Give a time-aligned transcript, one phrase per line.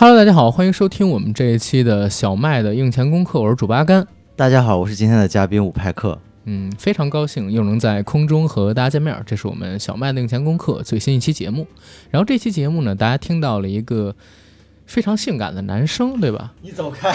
[0.00, 4.06] Hello，大家好，欢迎收听我们这一期的小麦的硬钱功课，我是主八甘。
[4.36, 6.16] 大家好，我是今天的嘉宾五派克。
[6.44, 11.66] 嗯，非常高兴又能在空中和大家见面，这是我们小麦的硬钱功课最新一期节目。
[12.12, 14.14] 然后这期节目呢，大家听到了一个
[14.86, 16.52] 非常性感的男声，对吧？
[16.62, 17.12] 你走开，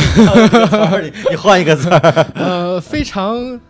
[1.01, 1.99] 你你换一个词儿。
[2.35, 3.61] 呃，非常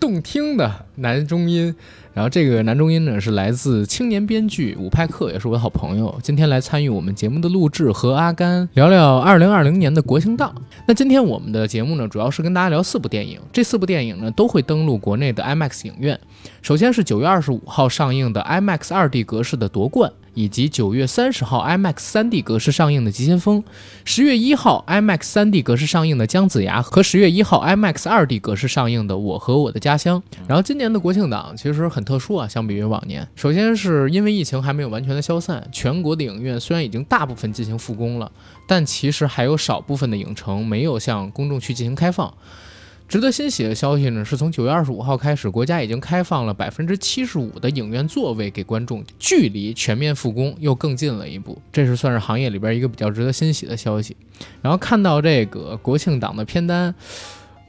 [0.00, 1.74] 动听的男中音。
[2.12, 6.18] 然后这个男中音呢是来自青年编剧伍派克，也是我的好朋友。
[6.22, 10.52] 今天来参与我们节目的录制，和阿甘聊聊二零二零年的国庆档。
[10.86, 16.18] 那今天我们的节目呢，主要是跟大家聊四部电影，这四部电影呢都会登陆国内的 IMAX 影院。
[16.62, 20.12] 首先是九月二十五号上映的 IMAX 二 D 格式的夺冠。
[20.32, 23.60] 以及九月三十号 IMAX 3D 格式上映的《急先锋》，
[24.04, 30.22] 十月一号 IMAX 3D 格式上映的《姜子牙》和十月一号 IMAX 2D 格式上映的《我和我的家乡》。
[30.46, 38.30] 然后今年的国庆档其实很特殊啊，相比于往年，首先是因为疫情还没有完全的消散，全国的影院虽然已经大部分进行复工了，
[38.66, 42.32] 但其实还有少部分的影城没有向公众去进行开放。
[43.08, 54.16] 值得欣喜的消息呢，是从九月二十五号开始，国家已经开放了百分之七十五的影院座位给观众，距离全面复工又更近了一步，这是算是行业里边一个比较值得欣喜的消息。
[54.62, 56.94] 然后看到这个国庆档的片单，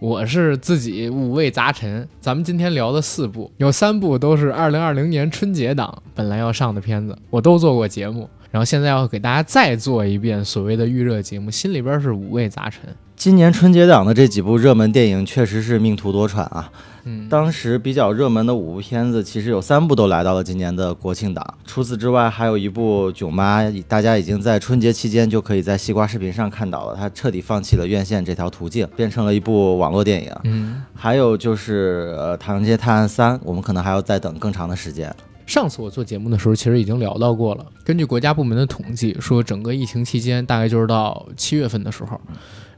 [0.02, 2.09] 我是自己五味杂陈。
[2.19, 12.81] 咱们今天聊的四部，有三部都是二零二零年春节档本来要上的片子，我都做过节目，然后现在要给大家再做一遍所谓的预热节目，心里边是五味杂陈。
[13.21, 16.71] 今年春节档的这几部热门电影确实是命途多舛啊！
[17.03, 21.45] 嗯，当时比较热门的五部片子，其实有三部都来到了今年的国庆档。
[21.63, 26.95] 除此之外，还有一部《囧妈》，大家已经在春节期间就可以在西瓜视频上看到了。
[26.95, 30.31] 它彻底放弃了院线这条途径，变成了一部网络电影。
[30.45, 35.15] 嗯，还有就是呃《唐人街探案三》，我们可能还要再等更长的时间。
[35.45, 37.63] 上次我做节目的时候，其实已经聊到过了。
[37.83, 42.19] 根据国家部门的统计，说整个疫情期间，大概就是到七月份的时候。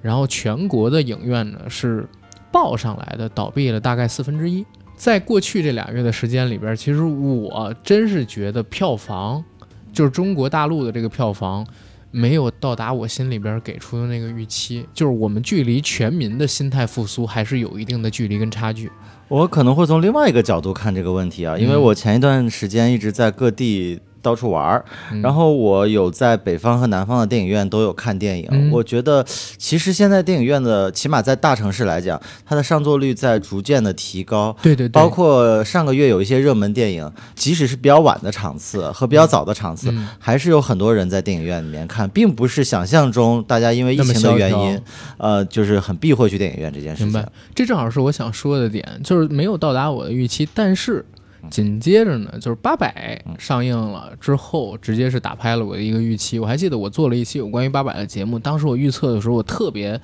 [0.04, 2.06] 然后全国的影院呢是
[2.52, 4.64] 报上来的倒闭了大概四分之一。
[4.96, 9.44] 在过去这俩月的时间里边，其实我真是觉得票房，
[9.92, 11.66] 就是中国大陆的这个票房，
[12.12, 14.86] 没有到达我心里边给出的那个预期。
[14.94, 18.92] 就是我们距离全民的心态复苏还是有一定的距离跟差距。
[19.30, 24.00] 我可能会从另外一个角度看这个问题啊，因为我前一段时间一直在各地。
[24.24, 24.84] 到处玩儿，
[25.22, 28.72] 然后我有在北方和南方的电影院都有看电影。
[28.72, 29.24] 我觉得
[29.58, 34.56] 其实现在电影院的，起码在大城市来讲，它的上座率在逐渐的提高。
[34.62, 44.82] 对对，包括上个月有一些热门电影，即使是比较晚的场次和比较早的场次，还是有很多人在电影院里面看，并不是想象中大家因为疫情的原因，
[45.18, 47.12] 呃，就是很避讳去电影院这件事情。
[47.12, 51.06] 明白，这正好是我想说的点，就是没有到达我的预期，但是。
[51.50, 56.40] 紧接着呢，就是八百上映了之后，直接是打拍了我的一个预期。
[56.40, 60.00] 我还记得我做了一期有关于八百的节目，当时我预测的时候，我特别，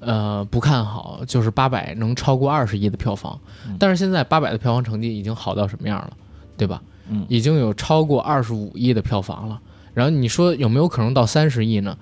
[0.00, 3.38] 呃，不看好，就是八百能超过二十亿的票房。
[3.78, 6.10] 但是现在八百的票房成绩已经好到什么样了，
[6.56, 6.82] 对吧？
[7.10, 9.60] 嗯，已经有超过二十五亿的票房了。
[9.94, 11.96] 然后你说有没有可能到三十亿呢？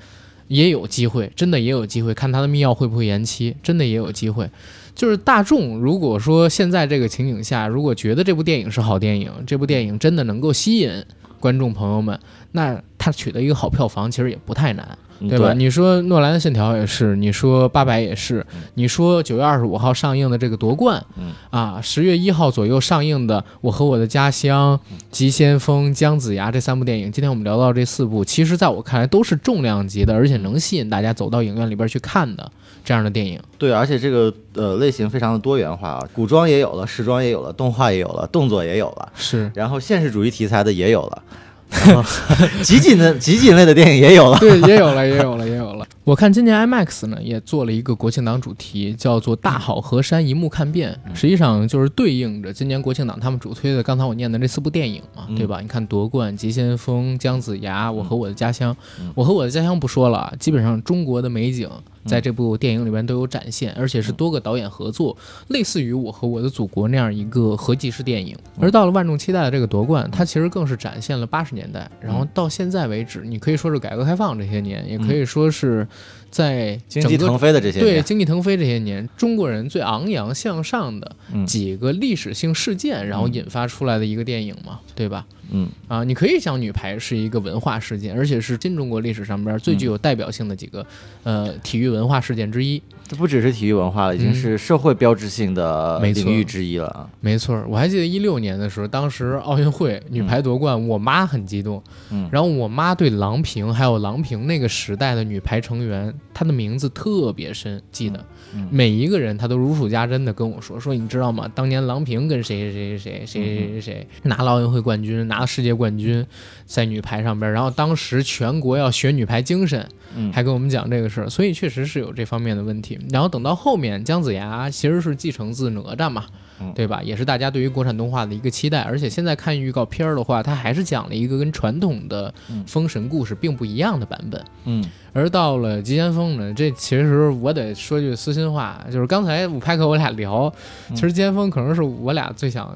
[0.48, 4.48] 也有机会，真的也有机会，看他的密钥会不会延期，真的也有机会。
[4.97, 10.91] 就是大众，如果说现在这个情景下，如果觉得这部电影是好电影，这部电影真的能够吸引
[11.39, 12.19] 观众朋友们，
[12.53, 14.99] 那他取得一个好票房其实也不太难。
[15.19, 15.55] 对吧？
[15.55, 21.03] 你说诺兰的信条也是，你说八百也是，你说九月二十五号上映的这个夺冠，
[21.49, 24.78] 啊，十月一号左右上映的《我和我的家乡》、
[25.10, 32.53] 《急先锋》、《姜子牙》这三部电影，今天我们聊到这四部，其实在我看来都是重量级的，而且能吸引大家走到影院里边去看的
[32.86, 33.38] 这样的电影。
[33.59, 41.22] 对，而且这个呃类型非常的多元化啊，古装也有了，时装也有了，动画也有了，动作也有了，是，然后现实主义题材的也有了。
[42.62, 45.84] 集锦的集锦类的电影也有了，对，也有了，也有了，也有了。
[46.04, 55.60] 我看今年 IMAX 呢也做了一个国庆档主题，叫做“大好河山一目看遍”，实际上就是对应着今年国庆档他们主推的刚才我念的这四部电影嘛，对吧？
[55.60, 58.74] 你看夺冠、急先锋、姜子牙、我和我的家乡，
[59.16, 61.68] 我和我的家乡不说了，基本上中国的美景
[62.06, 65.16] 在这部电影里边都有展现，而且是多个导演合作，
[65.48, 68.36] 类似于《我和我的祖国》那样一个合集式电影。
[68.60, 75.86] 而到了万众期待的这个夺冠，它其实更是展现了八十年代，然后到现在为止，你可以说是改革开放这些年，也可以说是。
[76.31, 85.27] 在经济腾飞的这些对经济腾飞这些年，中国人最昂扬向上的几个历史性事件，然后引发出来的一个电影嘛，对吧？
[85.51, 90.84] 嗯啊，你可以讲女排是一个文化事件，而且是新中国历史上边最具有代表性的几个
[91.23, 92.83] 呃体育文化事件之一。
[93.08, 97.08] 这不只是体育文化了，已经是社会标志性的领域之一了。
[97.20, 101.80] 没错，我还记得一六年的时候，当时奥运会女排夺冠，我妈很激动。
[102.10, 102.28] 嗯。
[102.32, 108.24] 然后我妈对郎平还有郎平那个时代的女排成员，她的名字特别深记得，
[108.70, 111.48] 每一个人她都如数家珍的跟我说，说你知道吗？
[111.54, 116.26] 当年郎平跟谁谁谁谁谁谁谁谁拿奥运会冠军，拿了世界冠军，
[116.64, 117.53] 在女排上边。
[117.53, 119.88] 然后当时全国要学女排精神，
[120.32, 121.24] 还跟我们讲这个事。
[121.30, 122.96] 所以确实是有这方面的问题。
[123.10, 126.27] 然后等到后面，姜子牙其实是继承自哪吒嘛，
[126.74, 127.00] 对吧？
[127.03, 128.80] 也是大家对于国产动画的一个期待。
[128.80, 132.32] 而且现在看预告片儿的话，它还是讲了一个跟传统的
[132.66, 134.44] 封神故事并不一样的版本。
[134.64, 134.84] 嗯。
[135.12, 140.53] 而到了急先锋呢，这其实我得说句私心话，就是刚才五拍克我俩聊，
[140.91, 142.70] 其实急先锋可能是我俩最想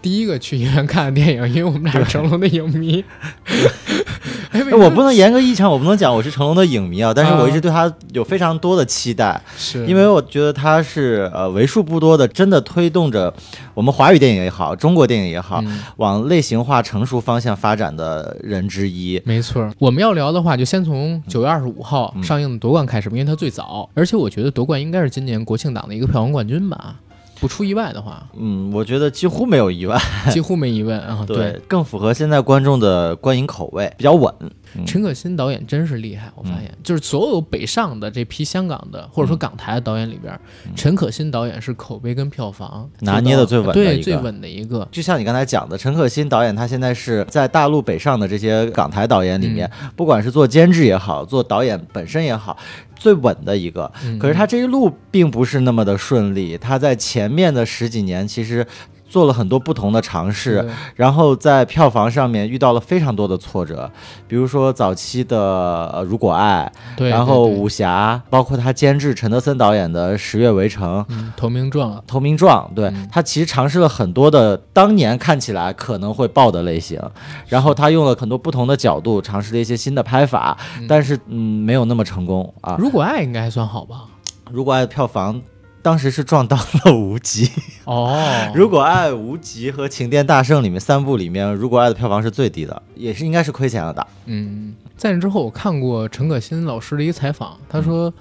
[0.00, 3.04] 第一个去影院看的电影，因为我们俩是成龙的影迷。
[4.72, 13.21] 我不能严格意义上，我不能讲我是成龙的影迷啊，但是我一直对他有非常多的期待，是因为我觉得他是呃为数不多的真的推动着
[13.74, 15.62] 我们华语电影也好，中国电影也好，
[15.96, 19.20] 往类型化成熟方向发展的人之一。
[19.26, 26.96] 没错，我们要聊的话，就先从九月二十五号上映的夺冠开始，因为它最早，而且我觉得夺冠应该是今年国庆档的一个票房冠军吧。
[27.40, 31.22] 不出意外的话，嗯，我觉得几乎没有意外，几乎没意外啊。
[31.26, 34.32] 对，更符合现在观众的观影口味，比较稳。
[34.86, 40.38] 陈可辛导演真是厉害，我发现，就是所有北上的这批香港的或者说港台的导演里边，
[40.74, 44.86] 陈可辛导演是口碑跟票房拿捏的最稳，对，最稳的一个。
[44.90, 52.56] 就像你刚才讲的，陈可辛导演他现在是在大陆北上的这些港台导演里面，不管是做监制也好，做导演本身也好。
[52.94, 53.90] 最稳的一个，
[54.20, 56.56] 可是他这一路并不是那么的顺利。
[56.56, 58.64] 他在前面的十几年，其实。
[59.12, 60.66] 做了很多不同的尝试，
[60.96, 63.90] 然后在票房上面遇到了非常多的挫折，
[64.26, 66.72] 比如说早期的《如果爱》，
[67.10, 71.04] 然后武侠，包括他监制陈德森导演的《十月围城》，
[71.36, 76.98] 《投名状》，《投名状》，对他其实尝试了很多的当年看起来可能会爆的类型，
[77.48, 80.56] 然后他用了很多不同的角度尝试了一些新的拍法，
[80.88, 82.72] 但是嗯，没有那么成功啊。
[82.78, 84.04] 《如果爱》应该还算好吧，
[84.50, 85.38] 《如果爱》的票房。
[85.82, 87.50] 当时是撞到了无极。
[87.84, 94.06] 哦，如果爱无极和情电大圣里面三部里面，如果爱的票房是最低的，也是应该是亏钱了的。
[94.26, 98.12] 嗯，在那之后我看过陈可辛老师的一个采访，他说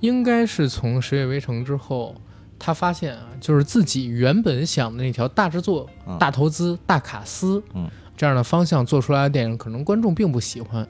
[0.00, 2.14] 应该是从十月围城之后，
[2.58, 5.86] 他发现啊，就是自己原本想的那条大制作、
[6.18, 7.86] 大投资、大卡司，嗯，
[8.16, 10.88] 这样的方向做出来的电影，可能观众并不喜欢。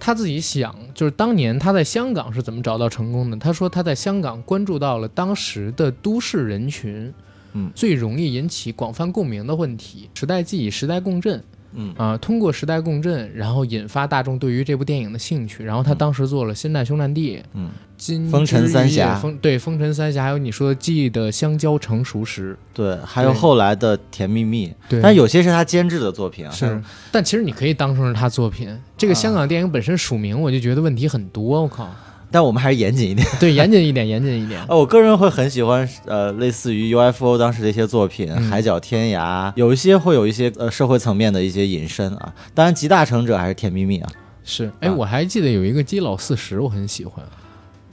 [0.00, 3.36] 他自己想，就是当年他在香港是怎么找到成功的？
[3.36, 7.12] 他说他在香港关注到了当时的都市人群，
[7.52, 11.42] 嗯，最容易引起广泛共鸣的问题，时代记忆、时代共振。
[11.74, 15.64] 嗯啊，通过时代共振，然后引发大众对于这部电影的兴趣。
[15.64, 26.82] 然后他当时做了《新代兄战弟》，嗯，金风尘三侠，风对风尘三侠，还有你说的记忆的香蕉成熟时，对，还有后来的甜蜜蜜，对，但有些是他监制的作品啊，是，
[27.12, 28.68] 但其实你可以当成是他作品。
[28.96, 31.88] 这个香港电影本身署名，我就觉得问题很多，我靠。
[32.30, 34.62] 但我们还是严谨一点，对，严谨一点，严谨一点。
[34.68, 42.34] 呃， 我个人会很喜欢，呃，类似于 UFO 当时的一些作品，《海角天涯》，有一些会有一些呃社会层面的一些引申啊。
[42.54, 44.10] 当然，集大成者还是《甜蜜蜜》啊。
[44.44, 47.24] 是，哎，我还记得有一个《基佬四十》，我很喜欢。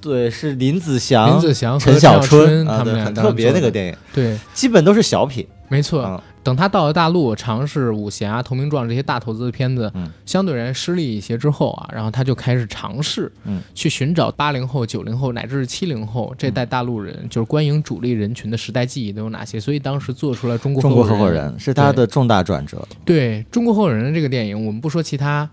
[0.02, 3.96] 对，是林子祥、林子祥、陈小春他们俩很特别那个电影。
[4.14, 5.48] 对，基本都是小品。
[5.68, 6.22] 没错。
[6.46, 9.92] 等他到了大陆，尝试武侠、投名状这些大投资的片子，
[10.28, 13.32] 相对而言失利一些之后啊，然后他就开始尝试，
[13.74, 19.60] 去寻找八零后、九零后乃至是七零后这代大陆人，就是观影主力人群的时代记忆都有哪些。
[19.60, 22.88] 所以当时做出来《中国中国合伙人》是他的重大转折。
[23.04, 25.50] 对《中国合伙人》这个电影，我们不说其他，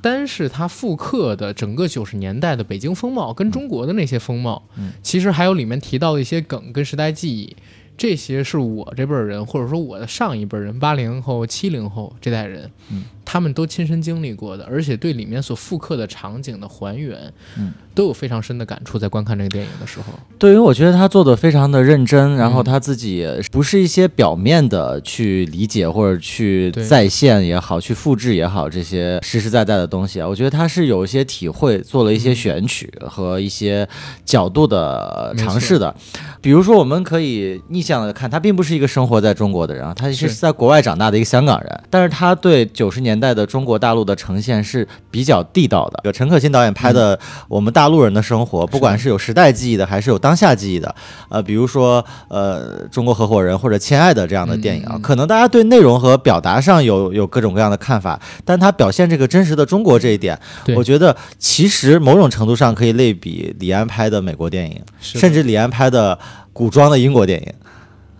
[0.00, 4.62] 单是他复刻的整个九十年代的北京风貌，跟中国的那些风貌，
[5.02, 7.54] 其实还有里面提到的一些梗跟时代记忆。
[8.00, 18.98] 这些是我这辈人，或者说我的上一辈人，八零后、七零后这代人，嗯，他们都亲身经历过的，而且对里面所复刻的场景的还原，嗯，都有非常深的感触。
[18.98, 33.86] 在观看这个电影的时候，对于我觉得他做的非常的认真，然后他自己不是一些表面的去理解或者去再现也好，去复制也好，这些实实在在的东西啊，我觉得他是有一些体会，做了一些选取和一些
[34.24, 35.94] 角度的尝试的。
[36.40, 40.30] 比如说，我们可以逆向的看，他并不是一个生活在中国的人啊，他是。
[40.40, 46.10] 在国外长大的一个香港人，但是他对九十年代的中国大陆的呈现是比较地道的。
[46.12, 50.94] 陈可辛导演拍的我们大陆人的生活，不管是有时代记忆的，还是有当下记忆的，
[51.28, 60.38] 呃，比如说呃，中国合伙人或者亲爱的这样的电影啊，可能大家对内容和表达上有有各种各样的看法，但他表现这个真实的中国这一点，
[60.74, 66.18] 我觉得其实某种程度上可以类比李安拍的美国电影，甚至李安拍的。
[66.52, 67.52] 古装的英国电影，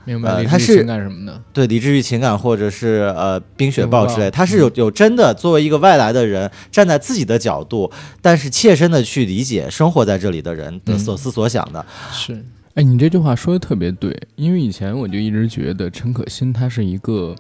[0.05, 0.45] 明白？
[0.45, 1.43] 它是情感什么的？
[1.53, 7.91] 对，理智与情感，或者是呃《冰雪暴》之类，它是有有真的作为一个外来的人，站在自己的角度，
[8.23, 11.85] 但是切身的去理解生活在这里的人的所思所想的。
[12.13, 12.45] 是，
[12.75, 17.35] 哎，你这句话说的特别对，因为以前我就一直觉得陈可辛他是一个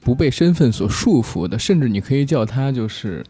[0.00, 3.24] 不被身份所束缚的，甚至你可以叫他就是。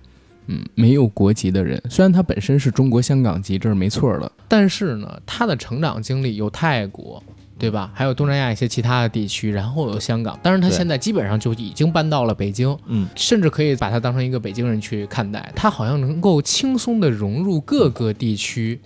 [0.52, 7.22] 嗯，没有国籍的人，虽然他本身是中国香港籍，这是没错的，但是呢，他的成长经历有泰国，
[7.56, 7.92] 对吧？
[7.94, 15.52] 还有东南亚一些其他的地区，然后有香港，但是他现在基本上就已经搬到了北京，嗯，甚至可以把他当成一个北京人去看待。
[15.54, 18.80] 他好像能够轻松地融入各个地区、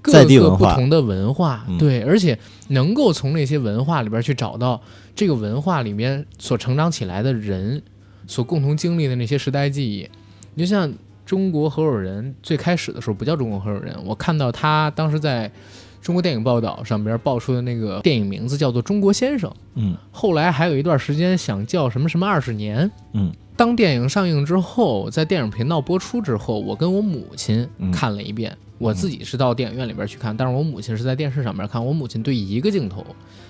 [0.00, 2.38] 各个不同的文化，对，而且
[2.68, 4.80] 能够从那些文化里边去找到
[5.16, 7.82] 这个文化里面所成长起来的人
[8.28, 10.08] 所共同经历的那些时代记忆。
[10.56, 10.92] 就像
[11.24, 15.50] 中国合伙人最开始的时候不叫中国合伙人，我看到他当时在
[16.02, 33.04] 中国电影报道上边爆出的那个电影名字叫做《中国先生》，嗯，后来还有一段时间想叫什么什么二十年，嗯，当电影上映之后，在电影频道播出之后，我跟我母亲看了一遍，我自己是到电影院里边去看，但是我母亲是在电视上面看，我母亲对一个镜头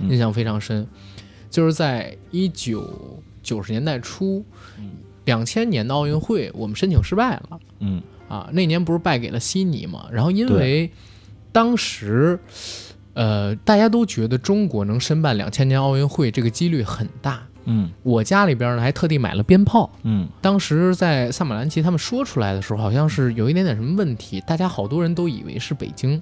[0.09, 0.87] 印象非常深，
[1.49, 2.85] 就是在一九
[3.43, 4.45] 九十年代初。
[5.31, 7.61] 两千年的奥运会，我们申请失败了。
[7.79, 10.09] 嗯，啊，那年不是败给了悉尼嘛？
[10.11, 10.91] 然后因为
[11.53, 12.37] 当时，
[13.15, 17.43] 呃，大家都觉得中国能申办两千年奥运会这个几率很大。
[17.67, 19.89] 嗯，我家里边呢还特地买了鞭炮。
[20.03, 26.21] 嗯，当时在萨马兰奇他们说出来的时候，好像是有一点点什么问题，大家好多人都以为是北京。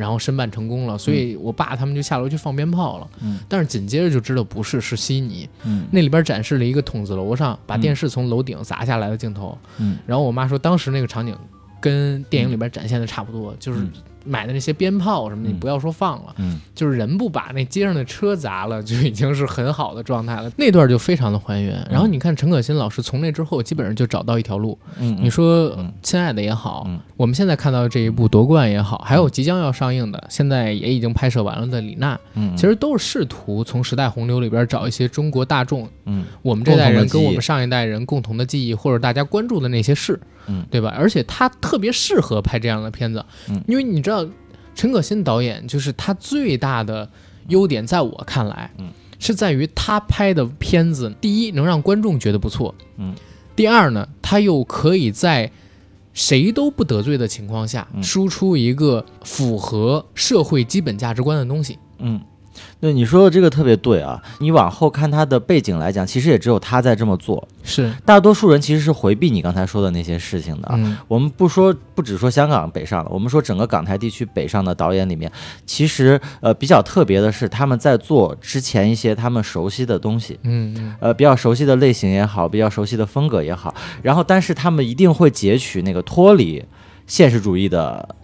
[0.00, 3.10] 然后申办成功了，所以我爸他们就下楼去放鞭炮了。
[3.22, 5.48] 嗯，但是紧接着就知道不是，是悉尼。
[5.64, 9.56] 嗯，那里边展示了一个筒子楼上把电视从楼顶砸下来的镜头。
[9.78, 11.36] 嗯，然后我妈说，当时那个场景
[11.80, 13.80] 跟电影里边展现的差不多，就是。
[14.24, 20.50] 买的那些鞭炮什么的，你不要说放了，嗯，就是人不把那街上的车砸了，就已经是很好的状态了。
[20.56, 21.86] 那段就非常的还原。
[21.90, 24.78] 然后你看陈可辛老师从那之后，基本上就找到一条路。
[24.98, 40.94] 嗯，你说亲爱的也好，我们现在看到这一部夺冠也好，还有即将要上映的，现在也已经拍摄完了的李娜，嗯，其实都是试图从时代洪流里边找一些中国大众，嗯，我们这代人跟我们上一代人共同的记忆，或者大家关注的那些事，嗯，对吧？
[40.96, 44.26] 而且他特别适合拍这样的片子，嗯，因为你知道。
[44.72, 47.10] 陈可辛导演就是他最大的
[47.48, 48.88] 优点，在我看来，嗯，
[49.18, 53.14] 是在于他拍的片子，第一能让观众觉得不错，嗯，
[53.54, 55.50] 第二呢，他又可以在
[56.14, 62.20] 谁都不得罪的情况下，输出一个符合社会基本价值观的东西，嗯。
[62.80, 64.22] 对你说的这个特别对啊！
[64.38, 67.46] 你往后看他的背景来讲，其实也只有他在这么做。
[67.62, 70.68] 是，大多数人其实是回避你刚才说的那些事情的。
[70.72, 75.30] 嗯，我们不说，不只说香港北上的，我们说整个港台地区北上的导演里面，
[75.66, 80.38] 其实呃比较特别的是，他们在做之前一些他们熟悉的东西。
[80.44, 86.64] 嗯，呃，比较熟悉的类型也好，比较熟悉的风格也好，然后但是他们一定会截取那个脱离
[87.06, 88.16] 现实主义的。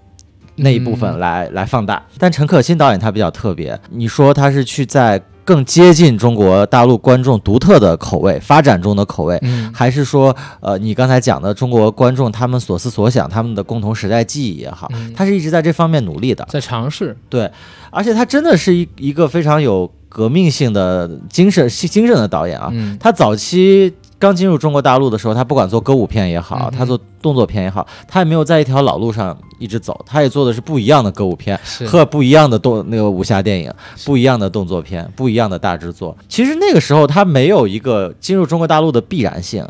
[0.57, 9.41] 那一部分来来放大，但陈可辛导演他比较特别，你说他是去在更接近中国大陆观众独特的口味发展中的口味，
[9.73, 17.51] 还是说呃你刚才讲的中国观众他们所思所想，他们的共同时代记忆也好，他是一直在这方面努力的，在尝试，对，
[17.91, 23.95] 而且他真的是一一个非常有革命性的精神精神的导演啊，他早期。
[24.19, 33.71] 刚进入中国大陆的时候，他不管做歌舞片也好，他做动作片也好，他也没有在一条老路上一直走，他也做的是不一样的歌舞片和不一样的动那个武侠电影，
[34.05, 36.17] 不一样的动作片，不一样的大制作。
[36.29, 39.67] 其实那个时候他没有一个进入中国大陆的必然性，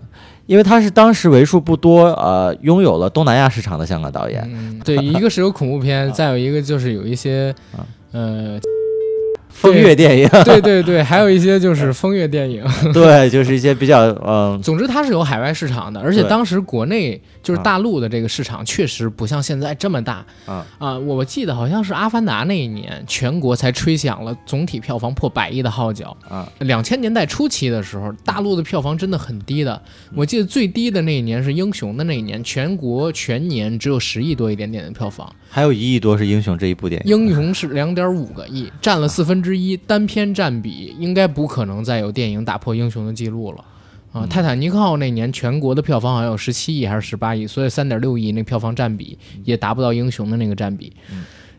[0.47, 4.81] 因为他是当时为数不多呃拥有了东南亚市场的香港导演。
[4.85, 7.53] 对，一个是有恐怖片， 再有一个就是有一些
[8.13, 8.61] 呃。
[9.57, 20.25] 风月电影，对对对，还有一些就是风月电影， 对，就是一些比较嗯，总之它是有海外市场的，而且当时国内就是大陆的这个市场确实不像现在这么大。
[20.45, 20.65] 啊。
[20.79, 20.99] 啊！
[20.99, 26.17] 我记得好像是《阿凡达》那一年，全国才吹响了总体票房破百亿的号角。
[26.29, 26.47] 啊。
[26.61, 29.81] 两千年代初期的时候，大陆的票房真的很低的，
[30.15, 43.65] 我记得最低的那一年是《英雄》的那一年，全国全年只有十亿多一点点的票房，还有一亿多是《英雄》这一部电影，《英雄》是两点五个亿，占了四分之一，单片占比应该不可能再有电影打破《英雄》的记录了。
[44.13, 50.93] 啊，泰坦尼克号那年全国的票房好像有十七亿还是十八亿，所以三点六亿那票房占比也达不到英雄的那个占比。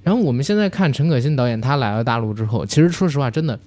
[0.03, 3.60] 然后我们现在看陈可辛导演，他来了大陆之后，其实说实话，真的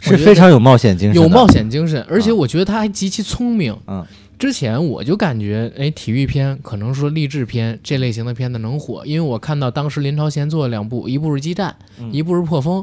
[0.00, 3.76] 是非常有冒险精神，有冒险精神，而且我觉得他还极其聪明。
[3.86, 4.04] 嗯。
[4.38, 11.74] 之前我就感觉，哎，体育片可能说励志片这类型的片子能火，因为我看到当时林超贤做了两部，一部是《激战》，
[12.10, 12.82] 一部是《破风》。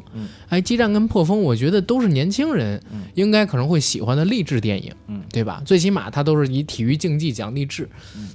[0.50, 2.82] 哎，《激战》跟《破风》，我觉得都是年轻人
[3.16, 4.94] 应该可能会喜欢的励志电影，
[5.32, 5.62] 对吧？
[5.66, 7.88] 最起码它都是以体育竞技讲励志。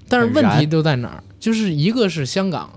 [0.09, 1.25] 但是问题都在哪儿？
[1.41, 2.71] 就是一个是香港，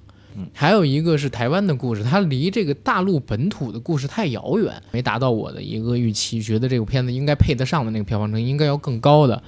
[0.54, 9.44] 还有一个是台湾的故事，它离这个大陆本土的故事太遥远，没达到我的一个预期，觉得这个片子应该配得上的那个票房成绩应该要更高的。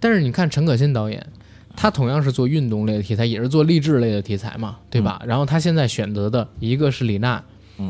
[0.00, 1.24] 但是你看陈可辛导演，
[1.74, 5.20] 他同样是做运动类的题材，也是做励志类的题材嘛，对吧？
[5.26, 7.42] 然后他现在选择的一个是李娜，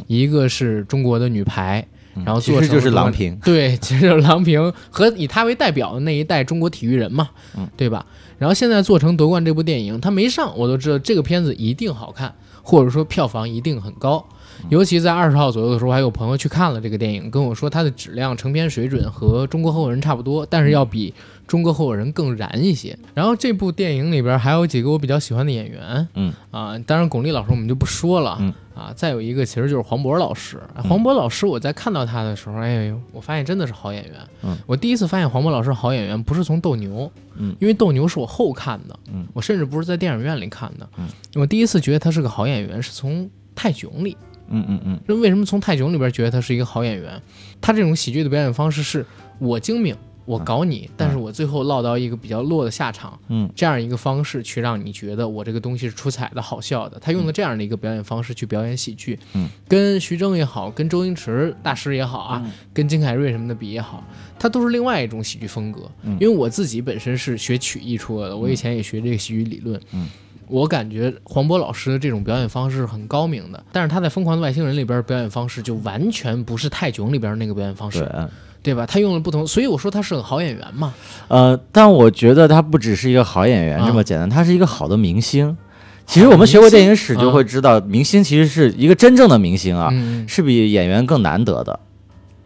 [0.06, 1.86] 一个是中国的女排，
[2.24, 7.28] 然后做成就是郎平，对，其 实就是郎平和以他为代表的那一代中国体育人嘛，
[7.76, 8.04] 对吧？
[8.38, 14.26] 然后现在做成夺冠这部电影，他没上，我都知道这个片子一定好看，或者说票房一定很高。
[14.68, 21.12] 尤其在二十号左右的时候，还有朋友去看了这个电影，跟我说它的质量、成片水准和中国合伙人差不多，但是要比。
[21.46, 44.16] 中国合伙人更燃一些，然后这部电影里边还有几个我比较喜欢的演员，嗯啊，当然巩俐老师我们就不说了，嗯啊，再有一个其实就是黄渤老师，黄渤老师我在看到他的时候，哎呦，我发现真的是好演员，嗯，我第一次发现黄渤老师好演员不是从斗牛，嗯，因为斗牛是我后看的，嗯，我甚至不是在电影院里看的，嗯，我第一次觉得他是个好演员是从泰囧里，
[44.48, 47.20] 嗯嗯嗯，那为什么从泰囧里边觉得他是一个好演员？
[47.60, 49.04] 他这种喜剧的表演方式是
[49.38, 49.94] 我精明。
[50.24, 56.98] 我搞你，但是我最后落到一个比较落的下场，嗯，这样一个方式去让你觉得我这个东西是出彩的、好笑的。
[56.98, 64.02] 他用了这样的一个表演方式去表演喜剧，嗯，跟徐峥也好，跟周星驰大师也好啊，跟金凯瑞什么的比也好，
[64.36, 65.88] 他都是另外一种喜剧风格。
[66.02, 70.08] 因为我自己本身是学曲艺出来的，我以前也学这个喜剧理论，嗯，
[70.48, 78.00] 我感觉黄渤老师的这种表演方式很高明的，但是他在《疯狂的外星人》里边表演方式就完全不是泰囧里边那个表演方式。
[78.00, 78.24] 对。
[78.62, 78.84] 对吧？
[78.84, 80.92] 他用了不同，所以我说他是个好演员嘛。
[81.28, 85.56] 呃，但我觉得他不只是一个好演员这么简单，他是一个好的明星。
[86.04, 89.92] 其实我们学过电影史就会知道，明星其实是一个真正的明星啊，
[90.26, 91.78] 是比演员更难得的。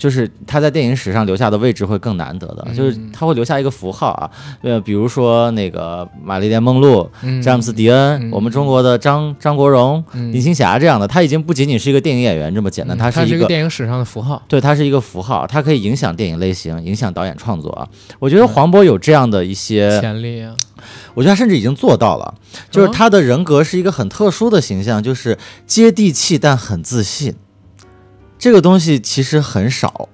[0.01, 4.31] 就是他在电影史上留下的位置会更难得的，就是他会留下一个符号啊，
[4.63, 7.07] 呃，比如说那个玛丽莲梦露、
[7.43, 14.43] 詹姆斯迪恩，我们中国的张张国荣、林青霞这样的，他已经不仅仅是一个电影演员这么简单，他是一个电影史上的符号。
[14.49, 17.71] 对，他是一个符号，他可以影响电影类型，影响导演创作。
[17.73, 17.87] 啊。
[18.19, 20.55] 我觉得黄渤有这样的一些潜力啊，
[21.13, 22.35] 我觉得他甚至已经做到了，
[22.71, 25.37] 就是他的人格是一个很特殊的形象，就是
[25.67, 27.35] 接地气但很自信。
[28.41, 30.09] 这个东西其实很少，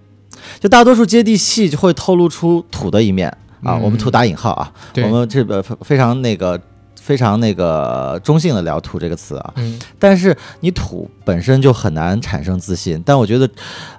[0.59, 3.77] 就大多数接地气就会透露出土的一面啊。
[3.77, 6.61] 我们土打引号啊，我们这个非常那个
[7.01, 9.53] 非常那个中性的聊“土”这个词啊。
[9.55, 9.79] 嗯。
[9.97, 13.49] 但是你土本身就很难产生自信，但我觉得，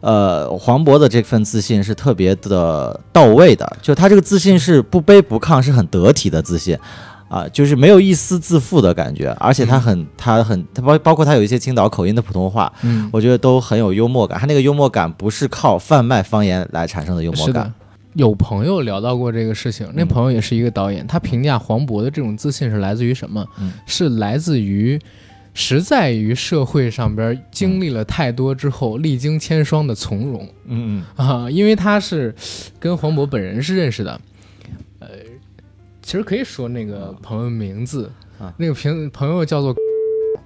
[0.01, 6.77] 呃，黄渤的这份自信是特别的到位的，就他这个自信是不卑不亢，是很得体的自信。
[7.29, 14.39] 啊，就是没有一丝自负的感觉，而且他很，他很，他包包括他有一些青岛口音的普通话，嗯，我觉得都很有幽默感。
[14.39, 17.73] 他那个幽默感不是靠贩卖方言来产生的幽默感。
[18.13, 23.45] 有朋友聊到过这个事情，那朋友也是一个导演，他评价黄渤的这种自信是来自于什么？
[23.85, 24.99] 是来自于
[25.53, 30.47] 实在于社会上边经历了太多之后，历经千霜的从容。
[30.65, 32.33] 嗯嗯啊，因为他是
[32.79, 34.19] 跟黄渤本人是认识的。
[36.07, 39.75] 其实可以说那个朋友名字啊，那个朋朋友叫做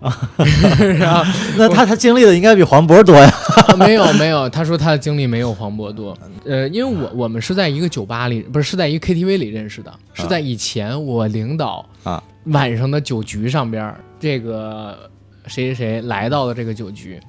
[0.01, 0.11] 啊，
[1.55, 3.31] 那他他经历的应该比黄渤多呀？
[3.77, 6.17] 没有没有，他说他的经历没有黄渤多。
[6.45, 14.97] 呃，因为我我们是在一个酒吧里，不是是在一个 KTV 里认识的，是在以前我领导啊晚上的酒局上边，这个
[15.45, 17.19] 谁谁谁来到了这个酒局，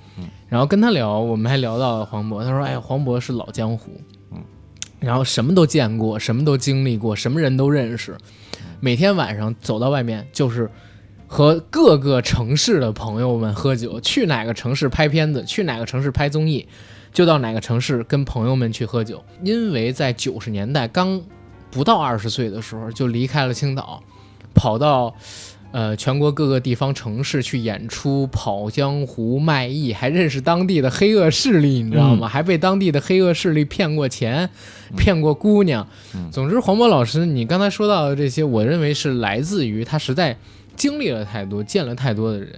[0.49, 4.01] 然后跟他聊，我们还聊到了黄渤，他说：“哎，黄渤是老江湖。”
[5.03, 8.17] 然后什么都见过，什么都经历过，什么人都认识。
[8.81, 10.71] 每天晚上走到外面，就是
[11.27, 14.01] 和各个城市的朋友们喝酒。
[14.01, 16.67] 去哪个城市拍片子，去哪个城市拍综艺，
[17.12, 19.23] 就到哪个城市跟朋友们去喝酒。
[19.43, 21.21] 因为在九十年代刚
[21.71, 24.03] 不到二十岁的时候就离开了青岛，
[24.55, 25.15] 跑到。
[25.73, 32.29] 呃，全国各个地方城市去演出、跑江湖、卖艺，还认识当地的黑恶势力，你知道吗？
[32.29, 34.49] 还被当地的黑恶势力骗过钱，
[34.97, 35.87] 骗过姑娘。
[36.31, 40.37] 总之，黄渤老师，你刚才说到的这些，我认为是来自于他实在
[40.77, 42.53] 经历了太多、见了太多的人。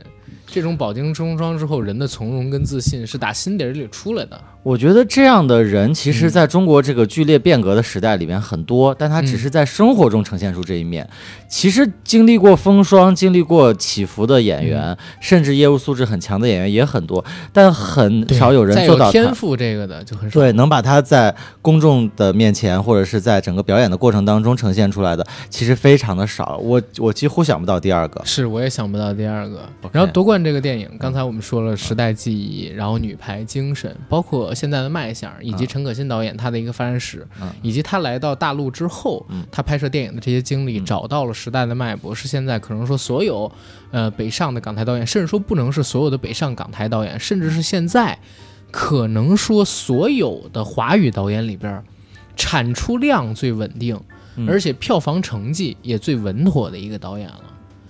[0.54, 4.40] 这种饱经风霜之后，人的从容跟自信是打心底里出来的。
[4.62, 11.06] 我觉得这样的人，其实在中国这个剧烈变革的时代里面很多，但他只是在生活中呈现出这一面。
[11.48, 20.38] 其实经历过风霜、经历过起伏的演员，甚至业务素质很强的演员也很多，但很少有人做到天赋这个的就很少。
[20.38, 26.56] 对，能把他在公众的面前，或者是在整个表演的过程当中呈现出来的，其实非常的少。
[26.58, 29.68] 我我几乎想不到第二个，是我也想不到第二个。
[29.92, 34.44] 然后夺冠这个电影，刚才我们说了时代记忆，然后女排精神，包括。
[34.54, 37.26] 现在的卖相，以及陈可辛导演他的一个发展史，
[37.62, 43.50] 以及他来到大陆之后，他拍摄电影的这些经历，找到了时代的脉搏，是现在可能说所有，
[43.90, 48.18] 呃，北上的港台导演，甚至说不能是所有的北上港台导演，甚至是现在，
[48.70, 51.82] 可能说所有的华语导演里边，
[52.36, 53.98] 产出量最稳定，
[54.46, 57.40] 而且票房成绩也最稳妥的一个导演了。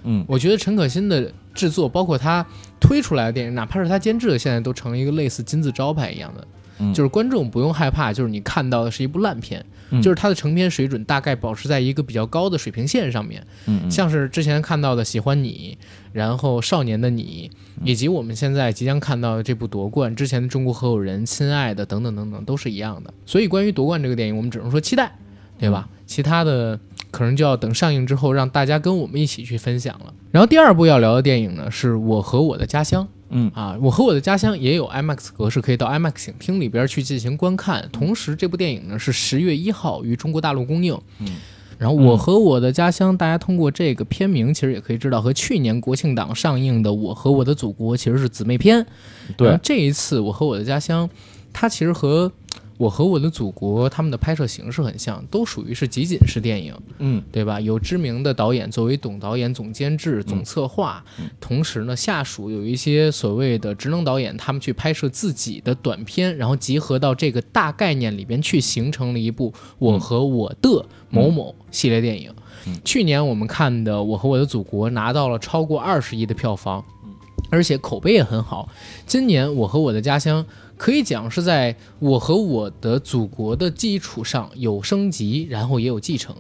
[0.05, 2.45] 嗯，我觉得陈可辛的制作，包括他
[2.81, 9.64] 推出来的电影，哪怕是他监制的，现在都成了一个类似金字招牌一样的，就是观众不用害怕，就是你看到的是一部烂片，
[10.03, 13.47] 就是他的成片水准大概保持在一个比较高的水平线上面。
[13.67, 15.79] 嗯，像是之前看到的《喜欢你》，
[16.12, 17.51] 然后《少年的你》，
[17.85, 23.14] 以及我们现在即将看到的这部夺冠之前的《中国合伙人》《亲爱的》等等等等，都是一样的。
[23.25, 25.17] 所以关于夺冠这个电影，我们只能说期待，
[25.59, 25.88] 对吧？
[26.07, 26.79] 其他的。
[27.14, 30.12] 可能就要等上映之后，让大家跟我们一起去分享了。
[30.33, 33.07] 然后第二部要聊的电影呢，是我和我的家乡。
[33.31, 37.88] 嗯啊，我和我的家乡也有 IMAX 格式，可以到 IMAX 影厅里边去进行观看。
[37.92, 40.98] 同时，这部电影呢是十月一号于中国大陆公映。
[41.20, 41.29] 嗯，
[41.79, 48.85] 然后我和我的家乡，大家通过这个片名其实也可以知道，和去年国庆档上映的《我和我的祖国》其实是姊妹篇。
[49.37, 51.09] 对，这一次我和我的家乡，
[51.53, 52.33] 它其实和。
[52.77, 57.61] 我和我的祖国，他们的拍摄形式很像，都属于是集锦式电影，嗯，对吧？
[57.61, 61.05] 有知名的导演作为总导演、总监制、总策划，
[61.41, 72.33] 同时呢，下属有一些所谓的职能导演，他们去拍摄自己的短片，然后集合到这个大概念里边去，形成了一部《我和我的某某》系列电影。
[72.85, 76.85] 去年我们看的《我和我的祖国》拿到了超过二十亿的票房，
[77.51, 78.69] 而且口碑也很好。
[79.07, 80.43] 今年《我和我的家乡》。
[80.77, 86.35] 可以讲是在我和我的祖国的基础上有升级，然后也有继承。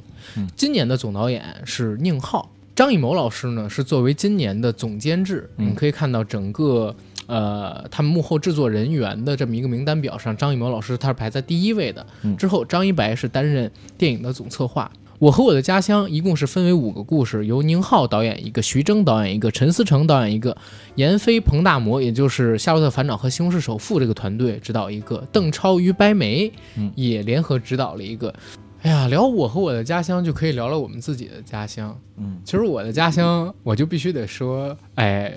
[0.56, 5.48] 今年的总导演是宁浩，张艺谋老师呢是作为今年的总监制。
[5.56, 6.94] 你可以看到整个
[7.26, 12.04] 呃他们幕后制作人员的这么一个名单表上，张艺谋老师他是排在第一位的。
[12.36, 14.90] 之后张一白是担任电影的总策划。
[15.18, 20.56] 我和我的家乡一共是分为五个故事，由宁浩导演一个，徐峥导演一个，陈思诚导演一个，
[20.96, 26.52] 闫飞、彭大魔，也就是《夏洛特烦恼》和《西红柿首富》这个团队指导一个，邓超、于白眉
[26.94, 28.34] 也联合指导了一个。
[28.82, 31.98] 哎呀，聊我和我的家乡就可以聊聊我们自己的家乡。
[32.18, 35.32] 嗯，其实我的家乡，我就必须得说，哎，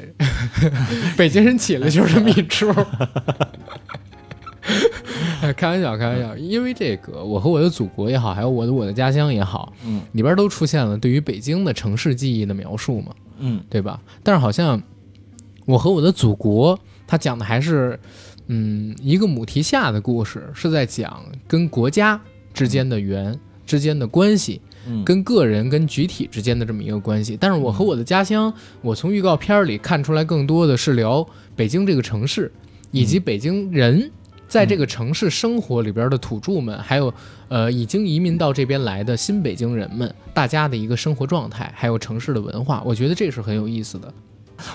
[1.15, 2.69] 北京人起来就是这么一出。
[5.57, 14.01] 开玩笑，开玩笑，因为这个，我和我的祖国也好，还有我的我的家乡也好，嗯，里边都出现了对于北京的城市记忆的描述嘛，嗯，对吧？
[14.23, 14.81] 但是好像
[15.65, 17.99] 我和我的祖国，它讲的还是，
[18.47, 22.19] 嗯，一个母题下的故事，是在讲跟国家
[22.53, 27.37] 之间的缘之间的关系，嗯，跟个人跟集体之间的这么一个关系。
[27.39, 32.51] 但是我和我的家乡，我从预告片里看出来，更多的是聊北京这个城市
[32.91, 34.11] 以及北京人。
[34.47, 37.13] 在这个城市生活里边的土著们，还有
[37.49, 44.11] 呃已经移民到这边来的新北京人们，大家的一个生活状态，还有城市的文化，我觉得这是很有意思的。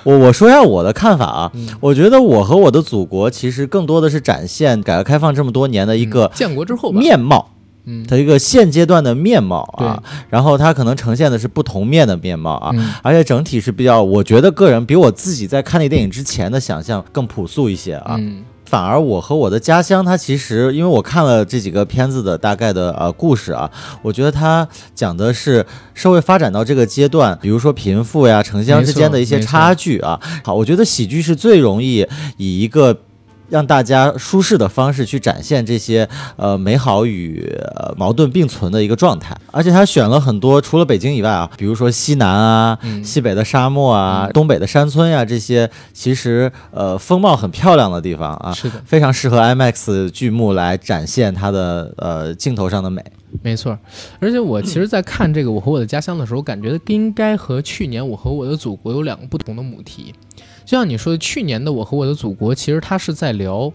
[0.05, 7.51] 我我说一下我的看法啊，我觉得我和我的祖国其实更多的是展现改革开放这么多年的一个建国之后面貌，
[7.87, 18.21] 嗯，它一个现阶段的面貌啊，然后它可能呈现的是不同面的面貌啊，而且整体是比较，我觉得个人比我自己在看那电影之前的想象更朴素一些啊。
[18.73, 30.19] 反而我和我的家乡，它其实因为我看了这几个片子的大概的呃故事啊，我觉得它讲的是社会发展到这个阶段，比如说贫富呀、城乡之间的一些差距啊。
[30.43, 32.09] 好，我觉得喜剧是最容易
[32.39, 32.97] 以一个
[33.53, 39.37] 让大家舒适的方式去展现这些呃美好与呃矛盾并存的一个状态。
[39.51, 53.05] 而且他选了很多除了北京以外啊，比如说西南啊、西北的沙漠啊、东北的山村呀这些，其实呃风貌很漂亮的地方啊，是的，非常适合 IMAX 剧目来展现它的呃镜头上的美。
[53.43, 53.79] 没错，
[54.21, 60.15] 而且我其实，在看这个《我和我的家乡》的时候，感觉应该和去年《我和我的祖国》有两个不同的母题。
[60.73, 63.71] 就像你说的，去年的《我和我的祖国》，其实它是在聊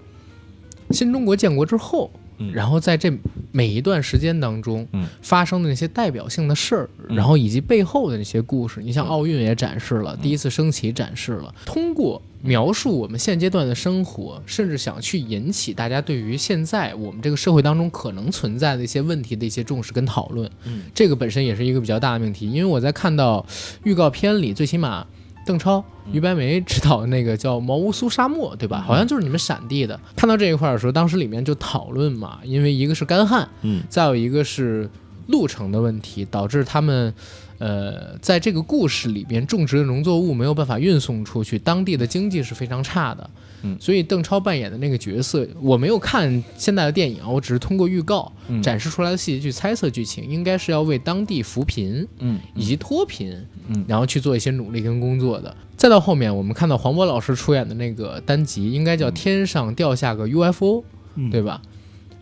[0.90, 2.10] 新中国建国之后。
[2.54, 3.12] 然后在这
[3.52, 4.88] 每一段时间当中，
[5.22, 20.50] 发生的那些代表性的事儿，然后以及背后的那些故事，你像奥运也展示了，第一次升旗展示了，通过描述我们现阶段的生活，甚至想去引起大家对于现在我们这个社会当中可能存在的一些问题的一些重视跟讨论。
[20.66, 23.44] 嗯，这个本身也是一个比较大的命题，因为我在看到
[23.84, 25.06] 预告片里，最起码。
[25.48, 28.84] 邓超、于白眉执导的那个叫《毛乌苏沙漠》，对吧？
[28.86, 30.00] 好像就是你们陕地的。
[30.16, 34.90] 看到这一块的时候，当时里面就讨论嘛，因为一个是干旱，嗯，再有一个是
[35.28, 37.14] 路程的问题，导致他们。
[37.60, 43.28] 呃，在这个故事里边，种植的农作物没有办法运送出去，当地的经济是非常差的。
[43.64, 53.36] 嗯，所以邓超扮演的那个角色，我没有看现在的电影，我只是通过预告展示出来的细节去猜测剧情，应该是要为当地扶贫，嗯，以及脱贫，
[53.70, 55.58] 嗯，然后去做一些努力跟工作的。
[55.76, 60.84] 再到后面，我们看到黄渤老师出演的那个单集，应该叫《天上掉下个 UFO》，
[61.32, 61.60] 对吧？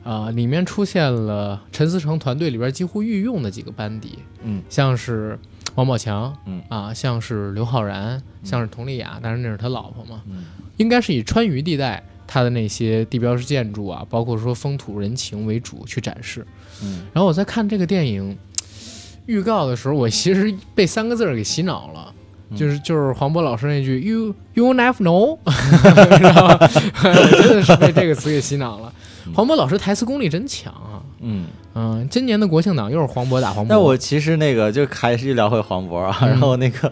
[0.06, 5.38] 啊，里面出现了陈思诚团队里边几乎御用的几个班底，嗯，像是
[5.74, 6.62] 王宝强，嗯。
[6.70, 10.46] 啊，像是刘昊然，像是佟丽娅，当然那是他老婆嘛，嗯，
[10.78, 16.46] 应该是以川渝地带他的那些地标式建筑啊，包括说风土人情为主去展示，
[16.84, 18.38] 嗯，然后我在看这个电影
[19.26, 22.14] 预告的时候，我其实被三个字儿给洗脑了。
[22.56, 25.36] 就是就是黄渤老师那句 “you you never know”，
[26.16, 26.58] 知道吗？
[26.62, 28.94] 我 真的是被这个词给洗脑了。
[29.34, 31.02] 黄渤老师台词功力真强啊！
[31.22, 33.68] 嗯嗯，今年的国庆档又是黄渤打黄渤。
[33.70, 36.92] 那我其实那个就还是聊回黄渤啊，然后那个。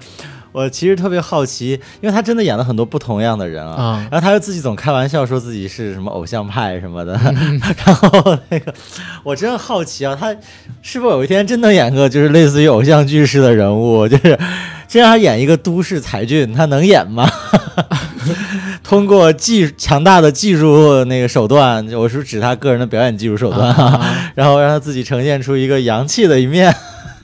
[0.51, 7.13] 我其实特别好奇，因为他真的演了很多不同样的人啊，然后他又自己总开玩笑说自己是什么偶像派什么的，
[7.83, 8.71] 然后那个
[9.23, 10.35] 我真的好奇啊，他
[10.83, 14.37] 是否有一天真能演个就是类似于偶像剧式的人物，就是
[14.93, 17.27] 真让他演一个都市才俊，他能演吗？
[18.83, 23.75] 通过技强大的技术那个手段，我是指他个人的表演技术手段，
[24.35, 26.71] 然后让他自己呈现出一个洋气的一面。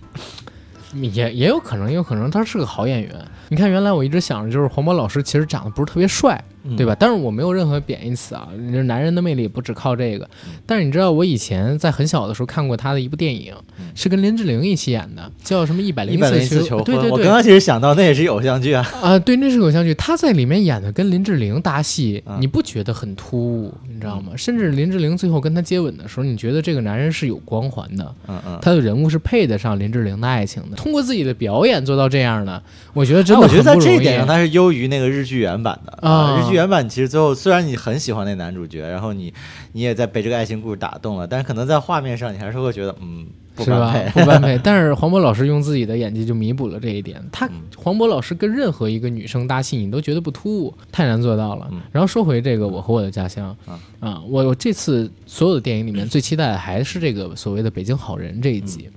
[1.00, 3.12] 也也有可能，也有可能他是个好演员。
[3.50, 6.44] 你看，原来我一直想着，就是黄渤老师其实长得不是特别帅。
[6.78, 6.96] 对吧？
[7.00, 8.50] 但是我没有任何贬义词啊，
[8.86, 10.30] 男人的魅力不只靠这个。
[10.66, 13.54] 但是你知道，我以前在很小的时候看过他的一部电影，
[13.96, 16.84] 是跟林志玲一起演的，叫什么《一百零一次求婚》。
[16.86, 18.86] 对对对，我刚刚其实想到那也是偶像剧啊。
[19.02, 19.94] 啊，对，那是偶像剧。
[19.96, 23.74] 他在里面演的跟林志玲搭戏，你不觉得很突兀？
[23.92, 24.34] 你知道吗？
[24.38, 30.78] 甚至林志玲最后跟他接吻的时候，你觉得这个男人是有光环的，嗯嗯，他的人物是配得上林志玲的爱情的。
[30.78, 32.62] 通过自己的表演做到这样的，
[32.94, 36.40] 我觉得真的我觉得在这一点上他是优于那个日剧原版的啊。
[36.40, 37.34] 日剧原版其实最后。
[37.34, 39.34] 虽然你很喜欢那男主角，然后你
[39.72, 44.60] 你也在被这个爱情故事打动了，但是可能在画面上你还是会觉得嗯不般配， 不般配。
[44.62, 47.24] 但是黄渤老师用自己的演技就弥补了这一点。
[47.32, 51.72] 他黄渤老师跟任何一个女生搭戏，你都觉得不突兀，太难做到了。
[51.92, 53.56] 然后说回这个我和我的家乡
[54.00, 58.90] 啊，我我这次所有的电影里面最期待的还是这个所谓的北京好人这一集。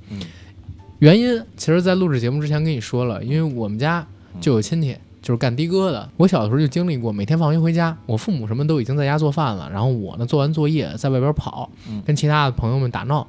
[0.99, 4.07] 原因其实，在录制节目之前跟你说了，因为我们家
[4.41, 4.97] 就有亲戚。
[5.23, 11.71] 就是干的哥的，我小的时候就经历过，每天放学回家，我父母什么都已经在家做饭了，然后我呢做完作业在外边跑，
[12.05, 13.27] 跟其他的朋友们打闹，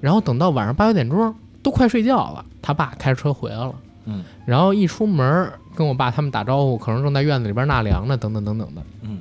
[0.00, 9.20] 然后等到晚上八九点钟都快睡觉了，他爸开着车回来了，嗯，然后一出门跟我爸他们打招呼，可能正在院子里边纳凉呢，等等等等的，嗯，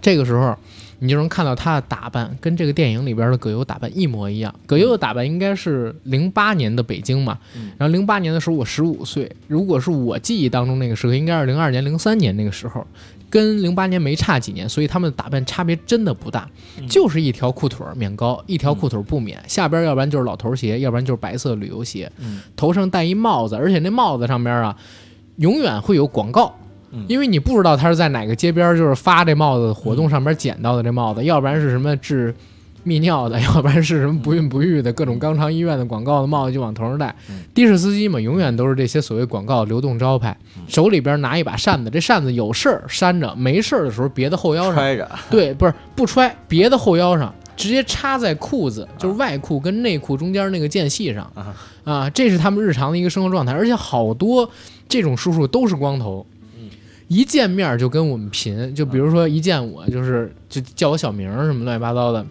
[0.00, 0.56] 这个时候。
[0.98, 4.54] 你就能看到他的打扮跟这个电影里边的葛优打扮一模一样。
[4.66, 7.38] 葛优的打扮应该是零八年的北京嘛，
[7.76, 12.86] 然后零八年的时候我十五岁，如果是我记忆当中那个时候，应该是零二年、零三年那个时候，
[13.28, 16.48] 跟零八年没差几年，所以他们的打扮差别真的不大，
[16.88, 22.10] 就是一条裤腿免高，一条裤腿不免，下边要不然就是老头鞋，要不然就是白色旅游鞋，
[22.56, 24.76] 头上戴一帽子，而且那帽子上边啊，
[25.36, 26.56] 永远会有广告。
[27.08, 32.34] 因为你不知道他是在哪个街边，就是发这帽子活动上面捡到的这帽子，要不然是什么治
[32.84, 37.14] 泌尿的，要不然是什么不孕不育的各种肛肠医院的广告的帽子就往头上戴。
[37.52, 40.36] 的士司机嘛，永远都是这些所谓广告流动招牌，
[40.68, 44.74] 手里边拿一把扇子，这扇子有事儿扇着，没事儿的时候别的后腰上。
[44.74, 45.10] 揣着。
[45.28, 51.28] 对，不是不揣，别的后腰上直接插在裤子，就是外裤跟内裤中间那个间隙上。
[51.82, 54.48] 啊，这是他们日常的一个生活状态，而且好多
[54.88, 56.24] 这种叔叔都是光头。
[57.08, 62.24] 一见面就跟我们贫，就比如说一见我就是就叫我小名什么乱七八糟的，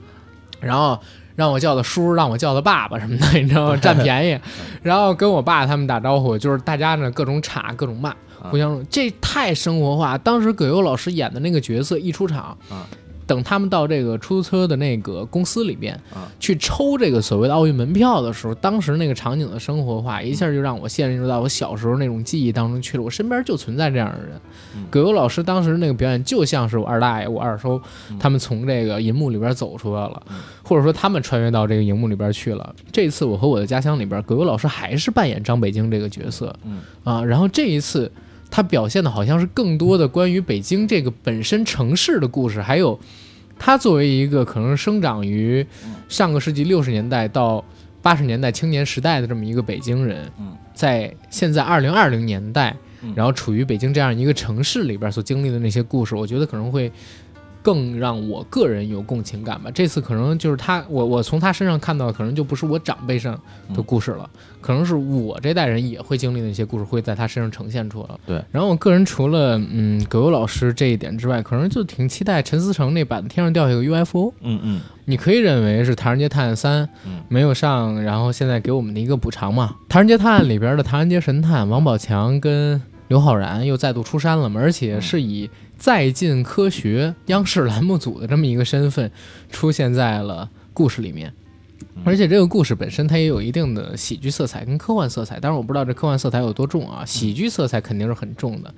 [0.59, 0.99] 然后
[1.35, 3.77] 让我叫他叔，让我叫他爸爸什么的， 你知道吗？
[3.81, 4.39] 占便宜，
[4.83, 8.13] 然后跟我爸他们打招呼，就是大家呢各种插各种骂，
[8.51, 10.17] 互相这太生活化。
[10.17, 12.57] 当时葛优老师演的那个角色一出场。
[13.27, 15.99] 等他们到这个出租车的那个公司里边，
[16.39, 23.03] 去抽这个所谓的奥运门票的时候，当时那个场景的生活化，一下就让我陷入到我小时候那种记忆当中去了。
[23.03, 24.39] 我身边就存在这样的人，
[24.89, 27.81] 葛优老师当时那个表演就像是我二大爷、我二叔
[28.19, 30.21] 他们从这个银幕里边走出来了，
[30.63, 32.75] 或者说他们穿越到这个荧幕里边去了。
[32.91, 36.55] 这次我和我的家乡里边，葛优老师还是扮演张北京这个角色，
[37.03, 38.11] 啊，然后这一次。
[38.49, 42.99] 他表现的好像是更多的关于北京这个本身城市的故事，还有
[43.59, 45.65] 他作为一个可能生长于
[46.07, 47.63] 上个世纪六十年代到
[48.01, 50.31] 八十年代青年时代的这么一个北京人，
[50.73, 52.75] 在现在二零二零年代，
[53.15, 56.91] 然后处于北京这样一个城市里边所经历的那些故事，我觉得可能会。
[57.65, 59.71] 更让我个人有共情感吧。
[59.73, 63.35] 这次可能就是他，我我从他身上看到的，可能就不是我长辈上
[63.73, 64.29] 的故事了，
[64.61, 68.09] 可能是我这代人也会经历的一些故事，会在他身上呈现出来。
[68.27, 68.39] 对。
[68.51, 74.29] 然后我个人除了嗯葛优老师这一点之外，可能就挺期待陈思诚那版《天上掉下个 UFO》。
[74.41, 74.81] 嗯嗯。
[75.05, 76.85] 你可以认为是《唐人街探案三》
[77.27, 79.75] 没有上，然后现在给我们的一个补偿嘛？
[79.89, 84.61] 《唐人街探案》里边的唐人街神探王宝强跟刘昊然又再度出山了嘛？
[84.61, 85.49] 而且是以。
[85.77, 89.11] 再进科学央视栏目组的这么一个身份
[89.49, 91.33] 出现在了故事里面，
[92.03, 98.73] 而且这个故事本身它也有一定的喜剧色彩跟科幻色彩，但是我不知道这科幻色彩有多重啊，喜剧色彩肯定是很重的。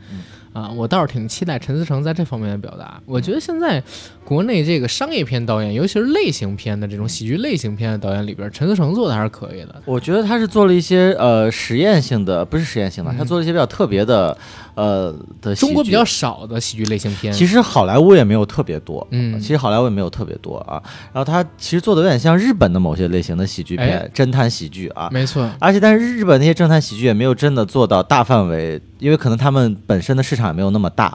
[0.57, 2.99] 啊，我倒是挺期待陈思诚在这方面的表达。
[3.05, 3.83] 我觉得现在
[4.25, 9.83] 国内这个商业片导演，尤其是类型片的这种喜剧类型片的导演里边，陈思诚做的还是可以的。
[9.85, 14.35] 我觉得他是做了一些呃实验性的，不是实验性的，他做了一些比较特别的
[14.73, 15.53] 呃的。
[15.53, 19.07] 中国比较少的喜剧类型片，其实好莱坞也没有特别多。
[19.11, 20.81] 嗯，其实好莱坞也没有特别多啊。
[21.13, 25.07] 然后他其实做的有点像日本的某些类型的喜剧片，侦探喜剧啊。
[25.11, 25.47] 没错。
[25.59, 28.81] 而且，但是日本那些侦探喜剧也没有真的做到大范围。
[28.99, 31.13] 因为可能他们本身的市场也没有那么大，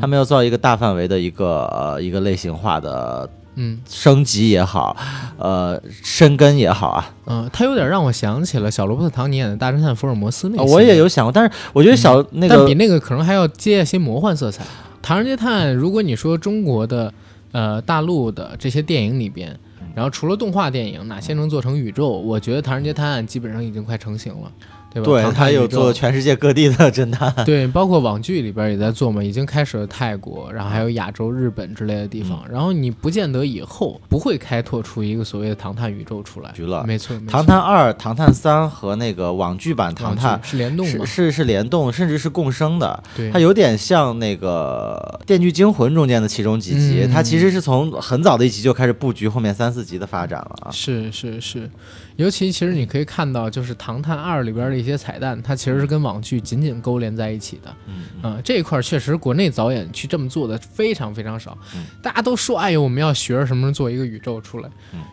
[0.00, 4.96] 他没有做一个大范围的一个呃一个类型化的，嗯，升级也好，
[5.36, 14.64] 呃，深根也好啊，嗯，他有点让我想起了小罗伯特·唐尼演的大侦探福尔摩斯那个，我也有想过，但是我觉得小那个，但比那个可能还要接一些魔幻色彩。
[15.00, 17.12] 唐人街探案，如果你说中国的
[17.52, 19.58] 呃大陆的这些电影里边，
[19.94, 22.08] 然后除了动画电影，哪些能做成宇宙？
[22.08, 24.52] 我觉得唐人街探案基本上已经快成型了。
[24.92, 51.70] 对吧，他有做全世界各地的侦探， 对，包括网剧里边也在做嘛，已经开始了泰国，然后还有亚洲、日本之类的地方，然后你不见得以后不会开拓出一个所谓的唐探宇宙出来，了，没错，唐探二、唐探三和那个网剧版唐探是联动，是是联动，甚至是共生的，对，它有点像那个《电锯惊魂》中间的其中几集，它其实是从很早的一集就开始布局后面三四集的发展了啊，是是是。
[52.16, 57.76] 尤其其实你可以看到，就是《唐探二》里边的一些彩蛋，它其实是跟网剧紧紧勾连在一起的。
[58.22, 61.56] 嗯，这一块确实国内导演去这么做的非常非常少。
[62.02, 64.70] 大家都说，哎呦，我们要学着什么做一个宇宙出来，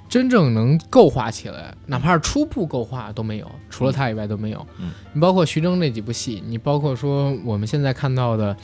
[0.08, 4.66] 真正能构画起来，哪怕是初步构画都没有，除了他以外都没有。
[5.14, 8.56] 你包括徐峥那几部戏，你包括说我们现在看到的，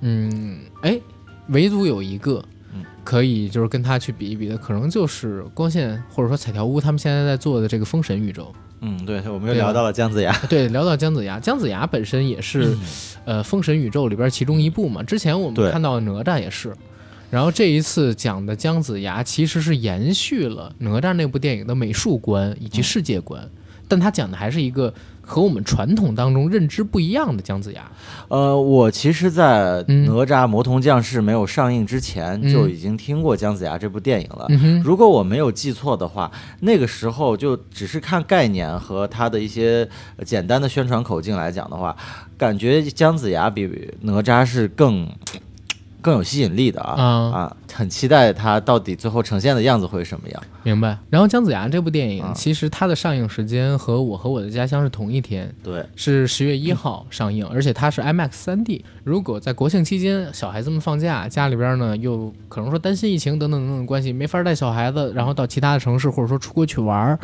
[0.00, 1.00] 嗯，哎，
[1.48, 2.44] 唯独有一个。
[3.10, 8.54] 可以，就是跟他去比一比的，可能就是光线或者说彩条屋他们现在在做的这个封神宇宙。
[8.82, 10.32] 嗯，对，我们又聊到了姜子牙。
[10.48, 12.78] 对，聊到姜子牙，姜子牙本身也是，
[13.24, 15.02] 呃，封神宇宙里边其中一部嘛。
[15.02, 16.72] 之前我们看到哪吒也是，
[17.30, 23.42] 然后这一次讲的姜子牙其实是延续了哪吒那部电影的美术观以及世界观，
[23.88, 24.94] 但他讲的还是一个。
[25.30, 27.88] 和我们传统当中认知不一样的姜子牙，
[28.26, 34.48] 呃，我其实，在哪吒魔童降世没有上映之前，就已经听过姜子牙这部电影了。
[34.82, 39.88] 如果我没有记错的话，那个时候就只是看概念和他的一些
[40.24, 41.96] 简单的宣传口径来讲的话，
[42.36, 45.08] 感觉姜子牙比哪吒是更。
[46.00, 47.56] 更有吸引力的啊啊！
[47.72, 50.42] 很期待它到底最后呈现的样子会什么样。
[50.62, 50.98] 明白。
[51.08, 58.84] 然后姜子牙这部电影，其实它的上映时间和我和我的家乡是同一天，对，是十月一号上映，而且它是 IMAX 三 D。
[59.04, 67.18] 如果在国庆期间，小孩子们放假，家里边呢又可能说担心疫情等等等等关系，没法带小孩子，然后到其他的城市或者说出国去玩儿。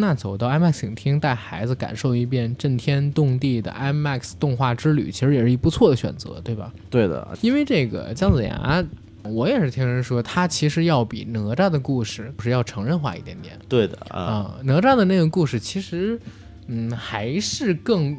[0.00, 6.72] 那走到 IMAX 影厅带孩子感受一遍震天动地的 IMAX 动画之旅，其实也是一不错的选择，对吧？
[6.88, 8.84] 对的，因为这个姜子牙，
[9.22, 13.56] 我也是听人说，他其实要比哪吒的故事不是要成人化一点点。
[13.68, 16.18] 对的啊，哪吒的那个故事其实，
[16.66, 18.16] 嗯，还是更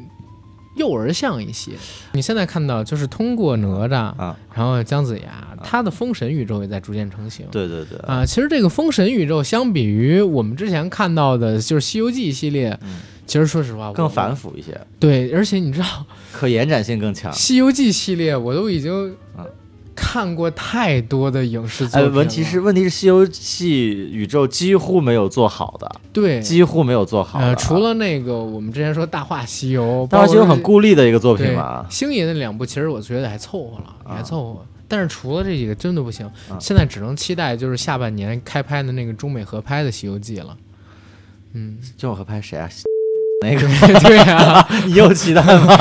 [0.76, 1.72] 幼儿像一些。
[2.12, 7.46] 你现在看到就是通过哪吒啊，然后姜子牙，他的封神宇宙也在逐渐成型。
[7.50, 12.78] 对对对啊，其实这个封神宇宙相比于我们之前看到的，就是《西游记》系列，
[13.26, 15.86] 其实说实话更繁复一些，对，而且你知道，
[16.32, 17.32] 可延展性更强《。
[17.36, 19.46] 西游记》系列我都已经啊
[19.94, 22.16] 看过太多的影视作哎，品了。
[22.18, 27.46] 问题是，问题是，《西游记》宇宙几乎没有做好的，对，几乎没有做好的。
[27.46, 31.86] 呃，除了那个我们之前说《大话西游》，《大话西游》很孤孤立的一个作品嘛。
[31.90, 34.66] 星爷那两部，其实我觉得还凑合了，也还啊凑合。
[34.88, 36.26] 但是除了这几个，真的不行。
[36.48, 40.56] 啊现在只能期待就是下半年开拍的那个中美合拍的《西游记》了。
[41.54, 42.68] 嗯，就我合拍谁啊？
[43.42, 45.76] 那个对啊， 你有期待吗？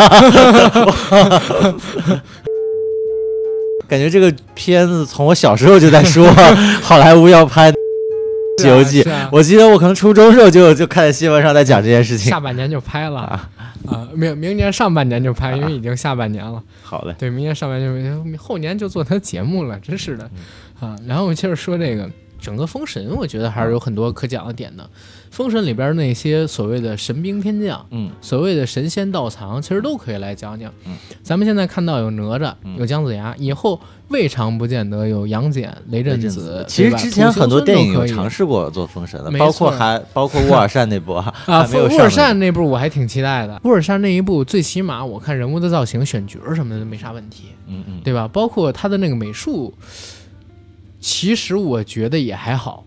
[3.92, 6.26] 感觉这个片子从我小时候就在说
[6.82, 7.70] 好莱坞要拍
[8.58, 12.40] 《西游记我记得我可能初中时候就就看见新闻上在讲这件事情下。
[12.40, 13.50] 半年就拍了啊
[13.86, 16.64] 啊，明明年上半年就拍，因为已经下半年了。
[16.82, 20.24] 好嘞，对，明年上半年后年就做他节目了，真是的
[20.80, 20.96] 啊。
[21.06, 24.90] 然后我接着说这个整个封神，我觉得还是有很多可讲的点的。
[25.32, 30.72] 封神里边那些所谓的神兵天将，嗯所谓的神仙道藏，其实都可以来讲讲。
[30.86, 33.80] 嗯，咱们现在看到有哪吒，嗯有姜子牙，以后
[34.10, 36.66] 未尝不见得有杨戬、雷震子。
[36.68, 41.66] 其实之前很多电影有尝试试过做封神的，包括还包括 乌尔善那部啊，啊。
[41.74, 47.46] 乌尔善那部我还挺期待的，乌尔善那一部最起码我看人物的造型、选角什么的没啥问题。
[47.68, 48.28] 嗯嗯，对吧？
[48.28, 49.74] 包括他的那个美术，
[51.00, 52.84] 其实我觉得也还好，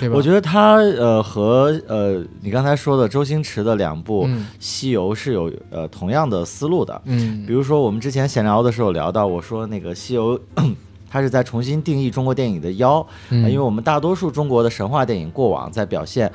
[0.00, 0.16] 对吧？
[0.16, 7.00] 我觉得他呃和呃你刚才说的周星驰的两部《嗯西游》是有呃同样的思路的。
[7.04, 10.38] 嗯比如说我们之前闲聊的时候聊到，我说那个《西游》
[11.08, 16.30] 它是在重新定义中国电影的妖，嗯呃因为我们大多数中国的神话电影过往在表现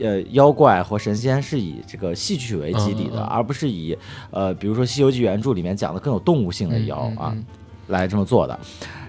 [0.00, 3.96] 呃妖怪或神仙是以这个戏曲为基底的，而不是以
[4.30, 7.36] 呃比如说《西游记》原著里面讲的更有动物性的妖啊。
[7.92, 8.58] 来这么做的。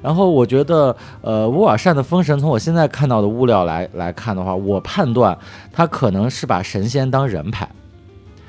[0.04, 5.36] 然后我觉得，呃，乌尔善的封神，从我现在看到的物料来来看的话，我判断
[5.72, 7.68] 他可能是把神仙当人拍，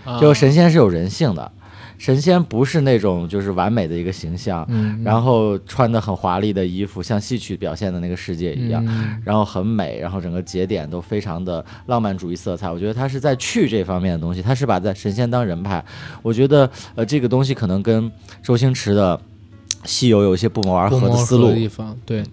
[0.04, 1.52] 啊就神仙是有人性的，
[1.96, 8.84] 神仙不是那种就是完美的一个形象，嗯，然后穿的很华丽的衣服，像戏曲表现的那个世界一样。
[8.88, 12.68] 嗯然后很美，然后整个节点都非常的浪漫主义色彩。
[12.68, 15.82] 我觉得他是在去这方面的东西，他是把在神仙当人拍。
[16.20, 18.10] 我觉得呃这个东西可能跟
[18.42, 19.16] 周星驰的
[19.84, 21.54] 《西游》有一些不谋而合的思路的。
[21.54, 22.24] 地方，对。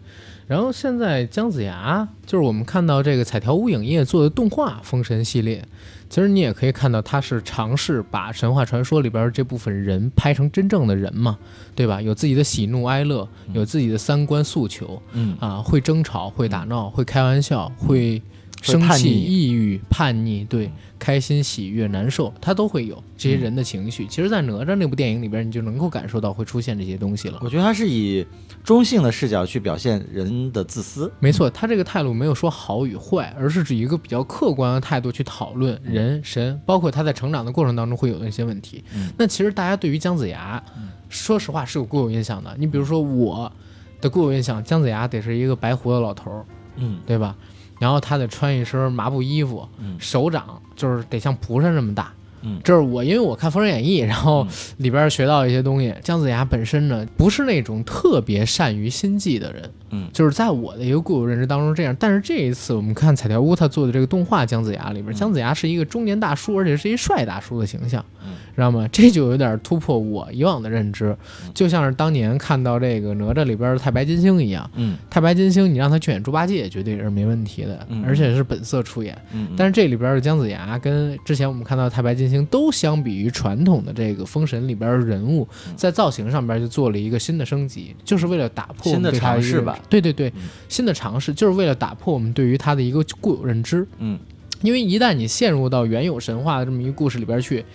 [0.47, 5.63] 然后现在姜子牙，就是我们看到这个彩条屋影业做的动画《封神》系列，
[6.09, 11.37] 其实你也可以看到，它是尝试把神话传说里边这部分人拍成真正的人嘛，
[11.73, 12.01] 对吧？
[12.01, 18.21] 有自己的喜怒哀乐，有自己的三观诉求，嗯啊，会争吵，会打闹，会开玩笑，会
[18.61, 24.05] 生气、抑郁、叛逆，对，开心、喜悦、难受，他都会有这些人的情绪。
[24.05, 27.39] 其实，在哪吒那部电影里边，你就能够感受到会出现这些东西了。
[27.41, 28.25] 我觉得他是以
[28.63, 31.11] 中性的视角去表现人的自私。
[31.19, 38.83] 没错，他这个态度没有说好与坏，而是指一个比较客观的态度去讨论人、神，包括他在成长的过程当中会有的一些问题。
[38.93, 40.63] 嗯那其实大家对于姜子牙，
[41.09, 42.55] 说实话是有固有印象的。
[42.59, 43.51] 你比如说我
[43.99, 46.45] 的固有印象，姜子牙得是一个白胡子老头儿，
[46.75, 47.35] 嗯对吧？
[47.81, 52.13] 然后他得穿一身麻布衣服，嗯手掌就是得像蒲扇这么大。
[52.43, 55.93] 嗯这是我，因为我看《封神演义》，然后嗯里边学到一些东西。
[56.03, 61.95] 姜子牙本身呢，不是那种特别善于心计的人，嗯就是在我的一个固有认知当中这样。
[61.99, 68.87] 但是这一次我们看彩条屋他做的这个动画《姜子牙》里边，嗯姜子牙是一个中年大叔，而且是一帅大叔的形象，嗯知道吗？
[68.91, 74.69] 这就有点突破我以往的认知，嗯就像是当年看到这个哪吒里边的太白金星一样。
[74.75, 79.17] 嗯太白金星，你让他去演猪八戒，绝对是没问题的，嗯而且是本色出演。
[79.33, 93.87] 嗯，但是这里边的姜子牙跟之前我们看到的太白金星都相比于传统的这个封神里边的人物，嗯在造型上边就做了一个新的升级，就是为了打破新的尝试吧对对对，嗯新的尝试就是为了打破我们对于他的一个固有认知。
[93.99, 94.19] 嗯
[94.61, 97.65] 因为一旦你陷入到原有神话的这么一个故事里边去，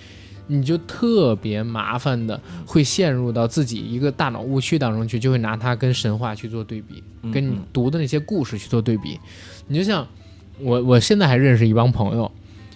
[0.47, 9.19] 你就特别麻烦的会陷入到自己一个大脑误区当中去，就会拿它跟神话去做对比，嗯跟你读的那些故事去做对比。
[9.67, 10.07] 你就像
[10.59, 12.31] 我，我现在还认识一帮朋友，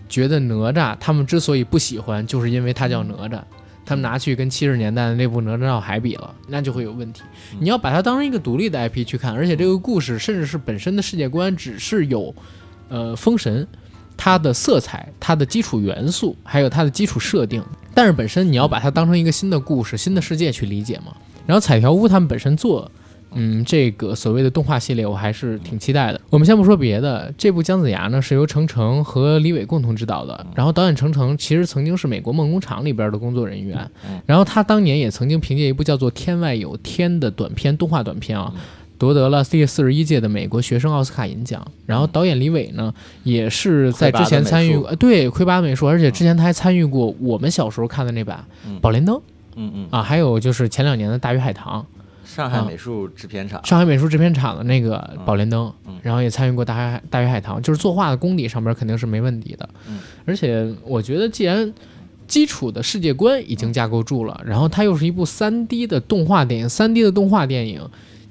[0.09, 3.41] 觉得哪吒他们之所以不喜欢，就是因为他叫哪吒。
[3.87, 7.23] 他们拿去跟七十年代的那部《哪吒闹海》比了，那就会有问题。
[7.59, 12.33] 你要把它当成一个独立的 IP 去看，而且这个故事甚至是本身的世界观只是有，
[12.89, 13.67] 呃，封神，
[14.23, 17.65] 它的色彩、它的基础元素，还有它的基础设定，
[17.95, 21.17] 但是本身你要把它当成一个新的故事、新的世界去理解嘛。
[21.47, 22.91] 然后彩条屋他们本身做
[23.33, 26.21] 嗯，这个所谓的动画系列我还是挺期待的。
[26.29, 33.91] 我们先不说别的，这部《姜子牙》呢是由程程和李伟共同执导的，然后导演程程其实曾经是美国梦工厂里边的工作人员，
[34.27, 38.53] 然后他当年也曾经凭借一部叫做《天外有天》的短片动画短片啊。
[39.01, 41.67] 夺得了第四十一届的美国学生奥斯卡银奖。
[41.87, 42.93] 然后导演李伟呢，
[43.25, 48.45] 也是在之前参与呃，对，魁拔美术，而且之前他还参与过我们小时候看的那版
[48.81, 49.17] 《宝莲灯》，
[49.57, 49.89] 嗯嗯。
[49.91, 51.85] 啊，还有就是前两年的《大鱼海棠》，
[52.37, 55.73] 上海美术制片厂，上海美术制片厂的那个《宝莲灯》，
[56.03, 59.67] 然后也参与过《大海大鱼海棠》，就是作画的功底上边肯定是没问题的。
[60.27, 61.73] 而且我觉得，既然
[62.29, 67.81] 基础的世界观已经架构住了，然后它又是一部三 D 的动画电影，三 D 的动画电影。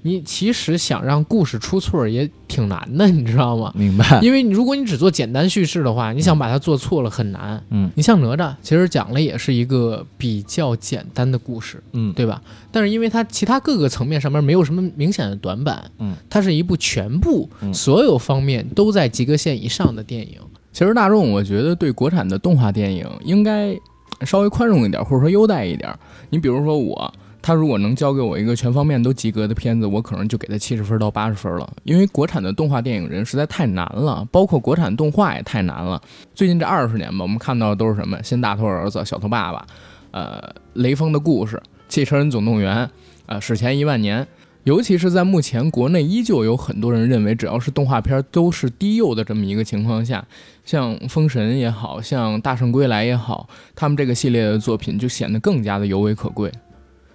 [0.01, 3.71] 你其实想让故事出错也挺难的，你知道吗？
[3.75, 4.19] 明白。
[4.21, 7.61] 因为如果你只做简单叙事的话，你想把它做错了很难。
[7.69, 12.41] 嗯，你像哪吒，其实讲了也是一个比较简单的故事，嗯，对吧？
[12.71, 20.37] 但是因为它其他各个层面上面没有什么明显的短板，嗯，它是一部全部所有方面都在及格线以上的电影。
[20.71, 23.75] 其实大众我觉得对国产的动画电影应该
[24.21, 25.93] 稍微宽容一点，或者说优待一点。
[26.29, 27.13] 你比如说我。
[27.41, 31.71] 他如果能交给我一个全方面都及格的片子，我可能就给他七十分到八十分了。
[31.83, 36.01] 因为国产的动画电影人实在太难了，包括国产动画也太难了。
[36.33, 38.21] 最近这二十年吧，我们看到的都是什么？
[38.23, 39.65] 新大头儿子、小头爸爸，
[40.11, 42.89] 呃，雷锋的故事、汽车人总动员，
[43.25, 44.27] 呃，史前一万年。
[44.65, 50.23] 尤其是在目前国内依旧有很多人认为，只要是动画片都是低幼的这么一个情况下，
[50.65, 56.51] 像封神也好像大圣归来也好，他们这个系列的作品就显得更加的尤为可贵。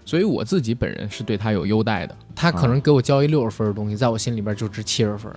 [0.04, 5.32] 所以我自己本人是对他有优待的，他可能给我交一六十分的东西，在我心里边就值七十分，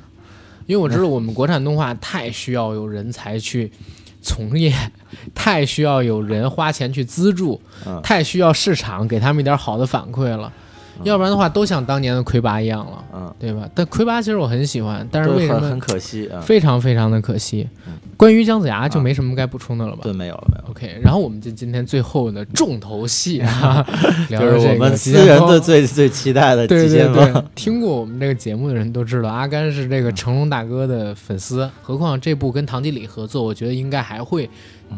[0.66, 3.72] 因为我知道我们国产动画太需要有人才去
[4.22, 4.74] 从业，
[5.34, 7.62] 太需要有人花钱去资助，
[8.04, 10.52] 太需要市场给他们一点好的反馈了。
[11.04, 13.70] 要不然的话，都像当年的魁拔一样了，嗯，对吧？
[13.76, 16.42] 但魁拔其实我很喜欢，但是为什么很可惜啊？
[16.42, 17.70] 非常非常的可惜。
[18.18, 20.00] 关于姜子牙就没什么该补充的了吧？
[20.02, 20.72] 对，没有了，没有。
[20.72, 23.86] OK，然后我们就今天最后的重头戏啊，
[24.28, 34.50] 就是我们私人的最最期待的对对对，听过我们这个节目的人都知道，阿甘是这个成龙大哥的粉丝，何况这部跟唐季礼合作，我觉得应该还会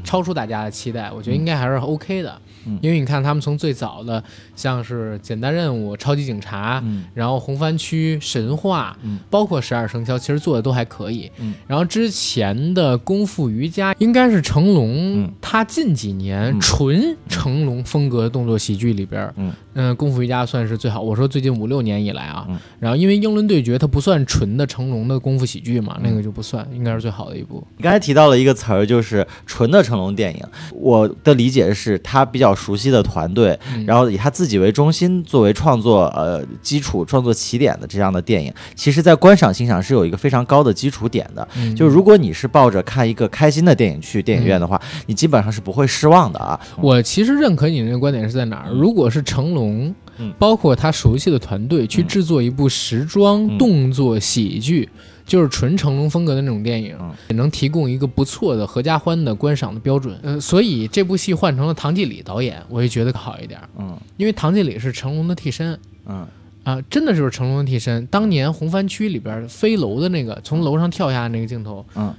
[0.04, 1.12] 超出大家的期待。
[1.12, 2.40] 我觉得应该还是 OK 的。
[2.82, 4.24] 因为你看，他们从最早的
[4.56, 6.84] 像是简单任务、超级警察，
[7.14, 8.98] 然后红番区、神话，
[9.30, 11.32] 包括十二生肖，其实做的都还可以。
[11.66, 19.34] 然后之前的功夫瑜伽，应该是成龙他近几年纯成龙风格的动作喜剧里边，
[19.74, 21.02] 嗯，功夫瑜伽算是最好。
[21.02, 22.46] 我说最近五六年以来啊，
[22.80, 27.66] 然后因为英伦对决它不算纯的成龙的功夫喜剧嘛，那个就不算，应该是最好的一部。
[27.78, 30.44] 你刚才提到了一个词儿，就是纯的成龙电影。
[30.74, 32.49] 我的理解是，它比较。
[32.54, 41.48] 熟悉的团队，然后以他自己为中心作为创作呃基础、创作起点的这样的电影，其实，在观赏性上是有一个非常高的基础点的。
[41.76, 46.60] 就如果你是抱着看一个开心的电影去电影院的话，你基本上是不会失望的啊。
[46.82, 48.72] 我其实认可你那个观点是在哪儿？
[48.72, 49.94] 如果是成龙，
[50.38, 54.90] 包括他熟悉的团队去制作一部时装动作喜剧。
[55.30, 60.18] 就是纯成龙风格的那种电影，也能提供一个不错的合家欢的观赏的标准。
[60.24, 63.60] 嗯，所以这部戏换成了唐季礼导演，我也觉得好一点。
[63.78, 65.80] 嗯，因为唐季礼是成龙的替身。
[66.08, 66.26] 嗯，
[66.64, 68.04] 啊，真的就是成龙的替身。
[68.08, 72.12] 当年红番区里边飞楼的那个，从楼上跳下那个镜头，嗯，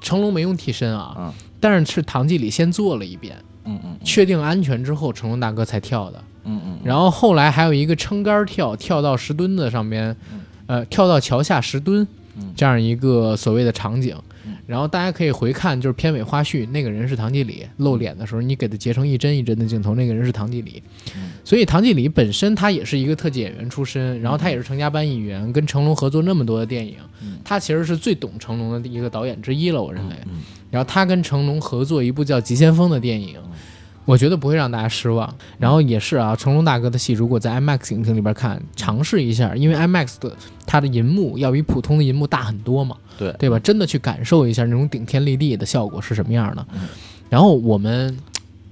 [0.00, 6.24] 成龙没用替身啊，嗯，但是是唐季礼先做了一遍，嗯嗯，确定安全之后，成龙大哥才跳的。
[6.42, 10.16] 嗯嗯，然后后来还有一个撑杆跳，跳到石墩子上边，
[10.66, 12.04] 呃，跳到桥下石墩。
[12.54, 14.16] 这样一个所谓的场景，
[14.66, 20.82] 然后大家可以回看，就是片尾花絮，那个人是唐季礼露脸的时候，你给他截成一帧一帧的镜头，那个人是唐季礼。
[21.44, 26.96] 所以唐季礼本身他也是一个特技演员出身，然后他也是成家班演员，跟成龙合作那么多的电影，
[27.44, 30.14] 他其实是最懂成龙的一个导演之一了，我认为。
[30.70, 33.36] 然后他跟成龙合作一部叫《急先锋》的电影。
[34.06, 40.34] 我觉得不会让大家失望，然后也是啊，成龙大哥的戏如果在 IMAX 影厅里边看，尝试一下，因为 IMAX 的
[40.64, 43.58] 它的银幕要比普通的银幕大很多嘛，对对吧？
[43.58, 46.66] 真的去感受一下那种顶天立地的效果是什么样的。
[47.28, 48.16] 然后我们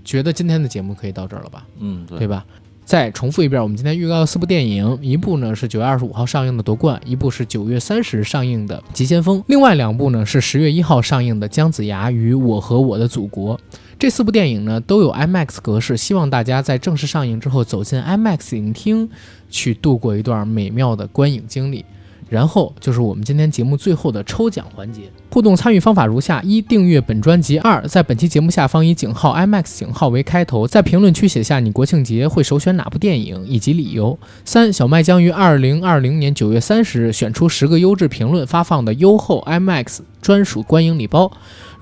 [0.04, 1.66] 觉得今天的节目可以到这儿了吧？
[1.80, 2.44] 嗯，对吧？
[2.84, 13.56] 再重复一遍，我们今天预告的四部电影，一部呢是九月二十五号上映的《夺冠》，一部是九月三十日上映的《急先锋》，另外两部呢是十月一号上映的《姜子牙与我和我的祖国》。
[13.98, 19.08] 这四部电影呢都有 IMAX 格式，希望大家在正式上映之后走进 IMAX 影厅，
[19.50, 21.84] 去度过一段美妙的观影经历。
[22.30, 25.02] 然后就是我们今天节目最后的抽奖环节。
[25.30, 34.18] 互动参与方法如下：一、订阅本专辑；二、在本期节目下方以井号 IMAX 井号为开头，在评论区写下你国庆节会首选哪部电影以及理由。
[34.44, 41.30] 三、小麦将于二零二零年九月三十日选出十个优质评论发放的优厚 IMAX 专属观影礼包。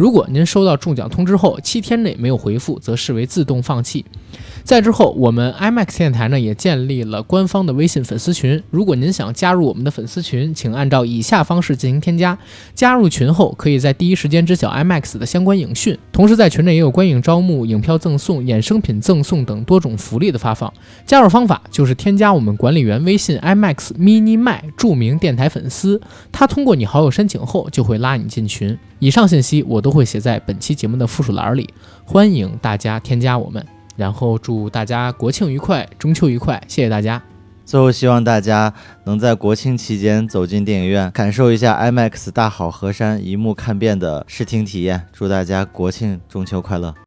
[0.02, 4.04] 如果您收到中奖通知后七天内没有回复，则视为自动放弃。
[4.64, 8.62] 在之后，我们 IMAX 电台呢也建立了官方的微信粉丝群。
[8.70, 12.38] 如果您想加入我们的粉丝群，请按照以下方式进行添加。
[12.74, 20.72] 加入群后，可以在第一时间知晓 IMAX 的相关影讯，同时在群内也有观影招募、影票赠送、衍生品赠送等多种福利的发放。
[21.04, 26.00] 加入方法就是添加我们管理员微信 IMAX Mini 麦，著名电台粉丝，
[26.30, 28.78] 他通过你好友申请后就会拉你进群。
[29.00, 31.68] 以上信息我都会写在本期节目的附属栏里，
[32.04, 33.81] 欢迎大家添加我们。
[33.96, 37.22] 然后祝大家国庆愉快，中秋愉快，谢谢大家。
[37.64, 38.74] 最后，希望大家
[39.04, 45.06] 能在国庆期间走进电影院，感受一下 IMAX 大好河山一幕看遍的视听体验。
[45.12, 46.92] 祝大家国庆中秋快乐！